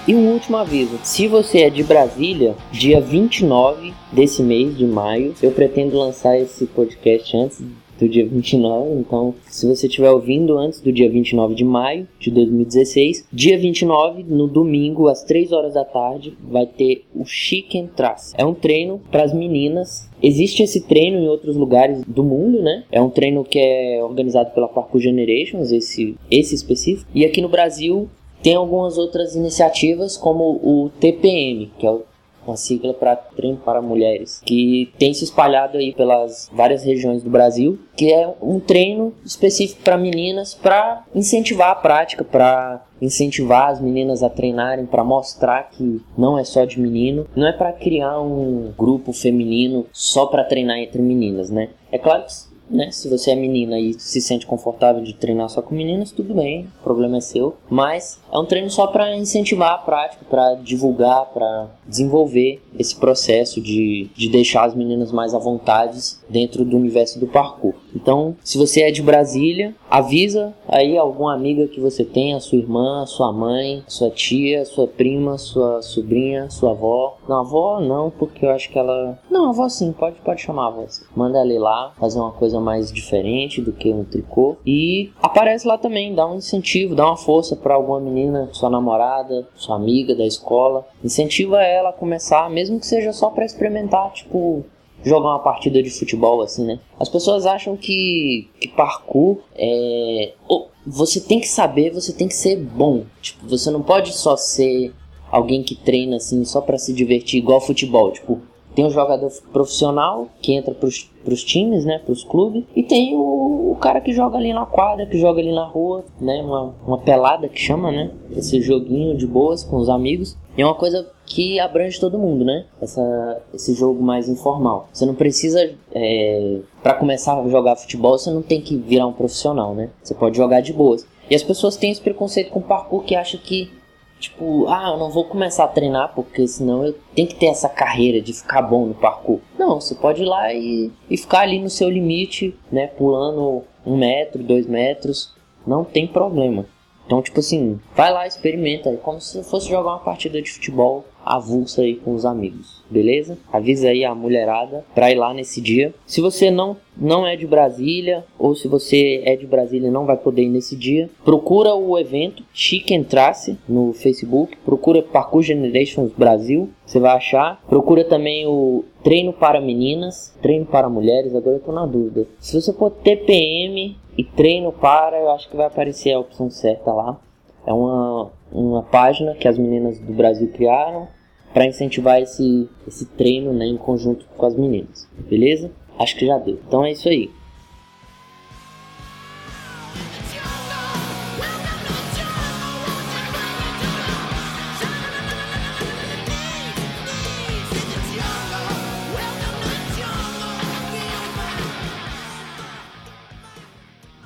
E 0.07 0.15
um 0.15 0.33
último 0.33 0.57
aviso: 0.57 1.01
se 1.03 1.27
você 1.27 1.63
é 1.63 1.71
de 1.71 1.83
Brasília, 1.83 2.55
dia 2.71 3.01
29 3.01 3.93
desse 4.13 4.41
mês 4.41 4.77
de 4.79 4.87
maio, 4.87 5.35
eu 5.43 5.51
pretendo 5.51 5.99
lançar 5.99 6.39
esse 6.39 6.65
podcast 6.67 7.37
antes 7.37 7.61
do 7.99 8.09
dia 8.09 8.25
29. 8.25 9.01
Então, 9.01 9.35
se 9.49 9.67
você 9.67 9.89
estiver 9.89 10.11
ouvindo 10.11 10.57
antes 10.57 10.81
do 10.81 10.93
dia 10.93 11.11
29 11.11 11.55
de 11.55 11.65
maio 11.65 12.07
de 12.21 12.31
2016, 12.31 13.27
dia 13.33 13.59
29, 13.59 14.23
no 14.23 14.47
domingo, 14.47 15.09
às 15.09 15.25
3 15.25 15.51
horas 15.51 15.75
da 15.75 15.85
tarde, 15.85 16.37
vai 16.49 16.67
ter 16.67 17.05
o 17.13 17.25
Chicken 17.25 17.89
Trace. 17.89 18.35
É 18.39 18.45
um 18.45 18.55
treino 18.55 19.01
para 19.11 19.25
as 19.25 19.35
meninas. 19.35 20.09
Existe 20.23 20.63
esse 20.63 20.83
treino 20.83 21.19
em 21.19 21.29
outros 21.29 21.57
lugares 21.57 22.05
do 22.07 22.23
mundo, 22.23 22.63
né? 22.63 22.85
É 22.93 23.01
um 23.01 23.11
treino 23.11 23.43
que 23.43 23.59
é 23.59 24.05
organizado 24.05 24.51
pela 24.51 24.69
Parkour 24.69 25.01
Generations, 25.01 25.73
esse, 25.73 26.15
esse 26.31 26.55
específico. 26.55 27.11
E 27.15 27.25
aqui 27.25 27.41
no 27.41 27.49
Brasil 27.49 28.09
tem 28.43 28.55
algumas 28.55 28.99
outras 28.99 29.35
iniciativas, 29.35 30.17
como 30.17 30.61
o 30.63 30.91
TPM, 31.01 31.73
que 31.79 31.87
é 31.87 31.99
uma 32.47 32.57
sigla 32.57 32.95
para 32.95 33.17
treino 33.17 33.59
para 33.59 33.83
mulheres, 33.83 34.41
que 34.45 34.93
tem 34.99 35.13
se 35.13 35.25
espalhado 35.25 35.79
aí 35.79 35.93
pelas 35.93 36.49
várias 36.53 36.85
regiões 36.85 37.23
do 37.23 37.31
Brasil, 37.31 37.79
que 37.97 38.13
é 38.13 38.33
um 38.41 38.61
treino 38.61 39.13
específico 39.25 39.83
para 39.83 39.97
meninas 39.97 40.55
para 40.55 41.05
incentivar 41.15 41.71
a 41.71 41.75
prática, 41.75 42.23
para 42.25 42.85
incentivar 43.03 43.71
as 43.71 43.81
meninas 43.81 44.23
a 44.23 44.31
treinarem, 44.31 44.87
para 44.87 45.05
mostrar 45.05 45.71
que 45.71 46.01
não 46.17 46.39
é 46.39 46.45
só 46.45 46.65
de 46.65 46.81
menino, 46.81 47.27
não 47.35 47.47
é 47.47 47.53
para 47.53 47.73
criar 47.73 48.21
um 48.21 48.73
grupo 48.77 49.13
feminino 49.13 49.87
só 49.93 50.27
para 50.27 50.45
treinar 50.45 50.79
entre 50.79 51.03
meninas, 51.03 51.51
né? 51.51 51.71
É 51.91 51.99
claro 51.99 52.25
que 52.25 52.56
né? 52.71 52.91
Se 52.91 53.09
você 53.09 53.31
é 53.31 53.37
menina 53.37 53.79
e 53.79 53.95
se 53.95 54.21
sente 54.21 54.47
confortável 54.47 55.03
de 55.03 55.15
treinar 55.15 55.49
só 55.49 55.63
com 55.63 55.75
meninas, 55.75 56.11
tudo 56.11 56.35
bem, 56.35 56.67
o 56.81 56.83
problema 56.83 57.19
é 57.19 57.21
seu. 57.21 57.57
Mas 57.71 58.21
é 58.33 58.39
um 58.39 58.45
treino 58.45 58.71
só 58.71 58.87
para 58.87 59.17
incentivar 59.17 59.73
a 59.73 59.79
prática, 59.79 60.25
para 60.29 60.55
divulgar, 60.55 61.27
para 61.27 61.69
desenvolver 61.87 62.63
esse 62.79 62.97
processo 62.97 63.61
de, 63.61 64.11
de 64.15 64.29
deixar 64.29 64.65
as 64.65 64.75
meninas 64.75 65.13
mais 65.13 65.35
à 65.35 65.39
vontade 65.39 65.99
dentro 66.29 66.65
do 66.65 66.77
universo 66.77 67.19
do 67.19 67.27
parkour. 67.27 67.75
Então, 67.97 68.37
se 68.45 68.59
você 68.59 68.83
é 68.83 68.91
de 68.91 69.03
Brasília, 69.03 69.75
avisa 69.91 70.53
aí 70.69 70.99
alguma 70.99 71.35
amiga 71.35 71.67
que 71.67 71.81
você 71.81 72.05
tenha, 72.05 72.39
sua 72.41 72.59
irmã, 72.59 73.07
sua 73.07 73.33
mãe, 73.33 73.83
sua 73.89 74.11
tia, 74.11 74.67
sua 74.67 74.87
prima, 74.87 75.39
sua 75.39 75.81
sobrinha, 75.81 76.51
sua 76.51 76.73
avó. 76.73 77.17
Não, 77.27 77.41
avó 77.41 77.81
não, 77.81 78.11
porque 78.11 78.45
eu 78.45 78.51
acho 78.51 78.71
que 78.71 78.79
ela. 78.79 79.19
Não, 79.31 79.49
avó 79.49 79.67
sim, 79.69 79.93
pode, 79.93 80.17
pode 80.21 80.43
chamar 80.43 80.65
a 80.65 80.69
avó. 80.69 80.87
Manda 81.17 81.39
ela 81.39 81.53
ir 81.53 81.59
lá, 81.59 81.95
fazer 81.99 82.19
uma 82.19 82.33
coisa 82.33 82.61
mais 82.61 82.93
diferente 82.93 83.63
do 83.63 83.73
que 83.73 83.91
um 83.91 84.05
tricô. 84.05 84.57
E 84.67 85.11
aparece 85.23 85.67
lá 85.67 85.79
também, 85.79 86.15
dá 86.15 86.27
um 86.27 86.37
incentivo, 86.37 86.95
dá 86.95 87.07
uma 87.07 87.17
força 87.17 87.57
para 87.57 87.75
alguma 87.75 87.99
menina, 87.99 88.51
sua 88.53 88.69
namorada, 88.69 89.49
sua 89.55 89.77
amiga 89.77 90.15
da 90.15 90.27
escola. 90.27 90.87
Incentiva 91.03 91.63
ela 91.63 91.91
a 91.91 91.95
começar, 91.95 92.51
mesmo 92.51 92.79
que 92.79 92.87
seja 92.87 93.13
só 93.13 93.31
para 93.31 93.47
experimentar, 93.47 94.13
tipo, 94.13 94.65
jogar 95.07 95.29
uma 95.29 95.39
partida 95.39 95.81
de 95.81 95.89
futebol 95.89 96.43
assim, 96.43 96.65
né? 96.65 96.81
As 96.99 97.09
pessoas 97.09 97.47
acham 97.47 97.77
que, 97.77 98.49
que 98.61 98.67
parkour 98.69 99.39
é. 99.55 100.33
Oh, 100.49 100.67
você 100.85 101.21
tem 101.21 101.39
que 101.39 101.49
saber, 101.49 101.91
você 101.91 102.13
tem 102.13 102.27
que 102.27 102.35
ser 102.35 102.57
bom. 102.57 103.05
Tipo, 103.23 103.49
você 103.49 103.71
não 103.71 103.83
pode 103.83 104.13
só 104.13 104.37
ser 104.37 104.93
alguém 105.31 105.63
que 105.63 105.77
treina 105.77 106.17
assim 106.17 106.45
só 106.45 106.61
para 106.61 106.77
se 106.77 106.93
divertir 106.93 107.39
igual 107.39 107.61
futebol. 107.61 108.11
Tipo, 108.11 108.43
tem 108.77 108.85
o 108.85 108.91
jogador 108.91 109.33
profissional 109.51 110.29
que 110.43 110.53
entra 110.53 110.75
pros, 110.75 111.11
pros 111.25 111.43
times, 111.43 111.87
né? 111.87 111.99
Pros 112.05 112.23
clubes. 112.23 112.63
E 112.77 112.83
tem 112.83 113.17
o, 113.17 113.73
o, 113.73 113.77
cara 113.81 114.03
que 114.03 114.13
joga 114.13 114.37
ali 114.37 114.53
na 114.53 114.67
quadra, 114.67 115.07
que 115.07 115.19
joga 115.19 115.41
ali 115.41 115.51
na 115.51 115.65
rua, 115.65 116.05
né? 116.21 116.43
Uma, 116.43 116.75
uma 116.87 116.99
pelada 116.99 117.49
que 117.49 117.59
chama, 117.59 117.91
né? 117.91 118.11
Esse 118.37 118.61
joguinho 118.61 119.17
de 119.17 119.27
boas 119.27 119.65
com 119.65 119.79
os 119.79 119.89
amigos. 119.89 120.37
E 120.59 120.61
é 120.61 120.65
uma 120.67 120.75
coisa 120.75 121.11
que 121.25 121.59
abrange 121.59 121.99
todo 121.99 122.19
mundo, 122.19 122.45
né? 122.45 122.67
Essa, 122.81 123.43
esse 123.55 123.73
jogo 123.73 124.03
mais 124.03 124.29
informal. 124.29 124.91
Você 124.93 125.07
não 125.07 125.15
precisa, 125.15 125.75
é, 125.95 126.59
para 126.83 126.95
começar 126.95 127.41
a 127.41 127.49
jogar 127.49 127.77
futebol, 127.77 128.19
você 128.19 128.31
não 128.31 128.43
tem 128.43 128.61
que 128.61 128.77
virar 128.77 129.07
um 129.07 129.13
profissional, 129.13 129.75
né? 129.75 129.89
Você 130.03 130.15
pode 130.15 130.37
jogar 130.37 130.61
de 130.61 130.75
boas. 130.75 131.07
E 131.31 131.35
as 131.35 131.43
pessoas 131.43 131.77
têm 131.77 131.91
esse 131.91 132.01
preconceito 132.01 132.51
com 132.51 132.61
parkour 132.61 133.03
que 133.03 133.15
acha 133.15 133.39
que 133.39 133.71
Tipo, 134.19 134.67
ah, 134.69 134.91
eu 134.93 134.99
não 134.99 135.11
vou 135.11 135.25
começar 135.25 135.65
a 135.65 135.69
treinar 135.69 136.13
porque 136.15 136.49
senão 136.49 136.85
eu 136.85 136.95
tenho 137.15 137.29
que 137.29 137.35
ter 137.35 137.47
essa 137.47 137.69
carreira 137.69 138.21
de 138.21 138.33
ficar 138.33 138.63
bom 138.63 138.87
no 138.87 138.95
parkour. 138.95 139.41
Não, 139.59 139.81
você 139.81 139.95
pode 139.95 140.23
ir 140.23 140.27
lá 140.27 140.53
e, 140.53 140.91
e 141.09 141.17
ficar 141.17 141.41
ali 141.41 141.61
no 141.61 141.69
seu 141.69 141.89
limite, 141.91 142.57
né? 142.73 142.87
Pulando 142.87 143.65
um 143.85 143.97
metro, 143.97 144.43
dois 144.43 144.67
metros, 144.67 145.35
não 145.67 145.85
tem 145.85 146.07
problema. 146.07 146.67
Então, 147.07 147.23
tipo 147.23 147.39
assim, 147.39 147.79
vai 147.95 148.13
lá, 148.13 148.27
experimenta, 148.27 148.91
é 148.91 148.97
como 148.97 149.21
se 149.21 149.43
fosse 149.45 149.69
jogar 149.69 149.91
uma 149.91 150.01
partida 150.01 150.43
de 150.43 150.51
futebol 150.51 151.05
avulsa 151.27 151.83
aí 151.83 151.97
com 151.97 152.15
os 152.15 152.25
amigos, 152.25 152.83
beleza? 152.89 153.37
Avisa 153.53 153.89
aí 153.89 154.05
a 154.05 154.15
mulherada 154.15 154.85
pra 154.95 155.11
ir 155.11 155.17
lá 155.17 155.35
nesse 155.35 155.61
dia. 155.61 155.93
Se 156.07 156.21
você 156.21 156.51
não 156.51 156.77
não 156.97 157.27
é 157.27 157.37
de 157.37 157.47
Brasília 157.47 158.25
ou 158.39 158.55
se 158.55 158.69
você 158.69 159.21
é 159.25 159.37
de 159.37 159.47
Brasília 159.47 159.89
e 159.89 159.91
não 159.91 160.07
vai 160.07 160.17
poder 160.17 160.45
ir 160.45 160.49
nesse 160.49 160.75
dia, 160.75 161.11
procura 161.25 161.75
o 161.75 161.99
evento 161.99 162.43
Chicken 162.55 163.05
Trace 163.05 163.59
no 163.69 163.93
Facebook, 163.93 164.57
procura 164.65 165.03
Parkour 165.03 165.43
Generations 165.43 166.13
Brasil, 166.13 166.71
você 166.87 166.99
vai 166.99 167.17
achar. 167.17 167.61
Procura 167.69 168.05
também 168.05 168.47
o 168.47 168.85
treino 169.03 169.33
para 169.33 169.61
meninas, 169.61 170.35
treino 170.41 170.65
para 170.65 170.89
mulheres, 170.89 171.35
agora 171.35 171.57
eu 171.57 171.61
tô 171.61 171.73
na 171.73 171.85
dúvida. 171.85 172.27
Se 172.39 172.59
você 172.59 172.73
for 172.73 172.91
TPM 172.91 173.97
e 174.17 174.25
treino 174.25 174.73
para, 174.73 175.19
eu 175.19 175.31
acho 175.31 175.51
que 175.51 175.57
vai 175.57 175.67
aparecer 175.67 176.13
a 176.13 176.21
opção 176.21 176.49
certa 176.49 176.93
lá. 176.93 177.21
É 177.67 177.73
uma, 177.73 178.31
uma 178.51 178.83
página 178.85 179.35
que 179.35 179.49
as 179.49 179.59
meninas 179.59 179.99
do 179.99 180.13
Brasil 180.13 180.49
criaram 180.55 181.09
para 181.57 181.65
incentivar 181.65 182.21
esse, 182.21 182.69
esse 182.87 183.07
treino 183.07 183.51
né, 183.51 183.65
em 183.65 183.79
conjunto 183.79 184.27
com 184.37 184.45
as 184.45 184.55
meninas, 184.55 185.09
beleza? 185.27 185.71
Acho 185.99 186.15
que 186.15 186.27
já 186.27 186.37
deu. 186.37 186.61
Então 186.69 186.85
é 186.85 186.93
isso 186.93 187.09
aí. 187.09 187.31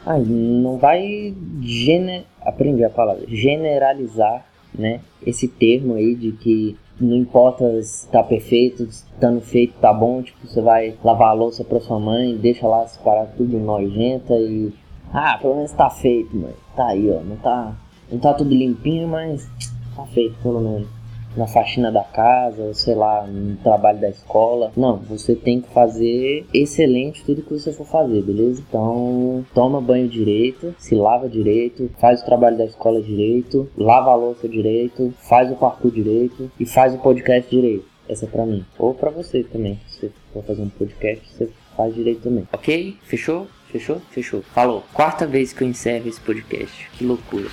Ah, 0.04 0.18
não 0.18 0.78
vai 0.78 1.32
gener... 1.62 2.24
aprendi 2.40 2.82
a 2.82 2.90
palavra 2.90 3.24
generalizar, 3.28 4.44
né? 4.76 5.00
Esse 5.24 5.46
termo 5.46 5.94
aí 5.94 6.16
de 6.16 6.32
que 6.32 6.76
não 7.00 7.16
importa 7.16 7.82
se 7.82 8.08
tá 8.08 8.22
perfeito, 8.22 8.84
estando 8.84 9.40
feito 9.40 9.74
tá 9.80 9.92
bom, 9.92 10.22
tipo, 10.22 10.46
você 10.46 10.60
vai 10.60 10.94
lavar 11.02 11.28
a 11.28 11.32
louça 11.32 11.64
pra 11.64 11.80
sua 11.80 11.98
mãe, 11.98 12.36
deixa 12.36 12.66
lá 12.66 12.86
separar 12.86 13.26
tudo 13.36 13.58
nojenta 13.58 14.34
e. 14.34 14.72
Ah, 15.12 15.38
pelo 15.40 15.56
menos 15.56 15.72
tá 15.72 15.90
feito, 15.90 16.36
mãe. 16.36 16.54
Tá 16.76 16.86
aí, 16.86 17.10
ó. 17.10 17.20
Não 17.20 17.36
tá, 17.36 17.74
não 18.10 18.18
tá 18.18 18.32
tudo 18.34 18.54
limpinho, 18.54 19.08
mas 19.08 19.48
tá 19.96 20.04
feito 20.06 20.36
pelo 20.42 20.60
menos 20.60 20.99
na 21.36 21.46
faxina 21.46 21.90
da 21.90 22.02
casa, 22.02 22.72
sei 22.74 22.94
lá, 22.94 23.26
no 23.26 23.56
trabalho 23.56 23.98
da 23.98 24.08
escola. 24.08 24.72
Não, 24.76 24.96
você 24.98 25.34
tem 25.34 25.60
que 25.60 25.68
fazer 25.70 26.46
excelente 26.52 27.24
tudo 27.24 27.42
que 27.42 27.52
você 27.52 27.72
for 27.72 27.86
fazer, 27.86 28.22
beleza? 28.22 28.62
Então, 28.68 29.44
toma 29.54 29.80
banho 29.80 30.08
direito, 30.08 30.74
se 30.78 30.94
lava 30.94 31.28
direito, 31.28 31.90
faz 31.98 32.22
o 32.22 32.24
trabalho 32.24 32.58
da 32.58 32.64
escola 32.64 33.00
direito, 33.00 33.68
lava 33.76 34.10
a 34.10 34.16
louça 34.16 34.48
direito, 34.48 35.12
faz 35.18 35.50
o 35.50 35.56
parkour 35.56 35.90
direito 35.90 36.50
e 36.58 36.66
faz 36.66 36.94
o 36.94 36.98
podcast 36.98 37.50
direito. 37.50 37.88
Essa 38.08 38.24
é 38.24 38.28
pra 38.28 38.44
mim. 38.44 38.64
Ou 38.76 38.92
pra 38.92 39.08
você 39.10 39.44
também. 39.44 39.78
Se 39.86 40.00
você 40.00 40.12
for 40.32 40.42
fazer 40.42 40.62
um 40.62 40.68
podcast, 40.68 41.24
você 41.32 41.48
faz 41.76 41.94
direito 41.94 42.22
também. 42.22 42.48
Ok? 42.52 42.96
Fechou? 43.04 43.46
Fechou? 43.68 44.00
Fechou. 44.10 44.42
Falou. 44.42 44.82
Quarta 44.92 45.28
vez 45.28 45.52
que 45.52 45.62
eu 45.62 45.68
encerro 45.68 46.08
esse 46.08 46.20
podcast. 46.20 46.90
Que 46.98 47.04
loucura. 47.04 47.48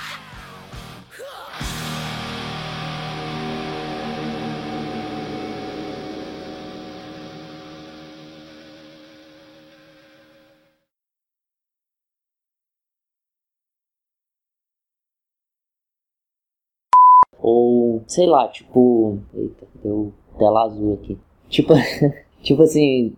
Sei 18.17 18.25
lá, 18.25 18.47
tipo. 18.47 19.19
Eita, 19.35 19.67
deu 19.83 20.11
tela 20.39 20.63
azul 20.63 20.99
aqui. 20.99 21.19
Tipo, 21.49 21.73
tipo 22.41 22.63
assim. 22.63 23.13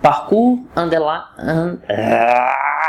Parkour, 0.00 0.58
underline. 0.76 1.24
And, 1.38 1.78
ah, 1.88 2.83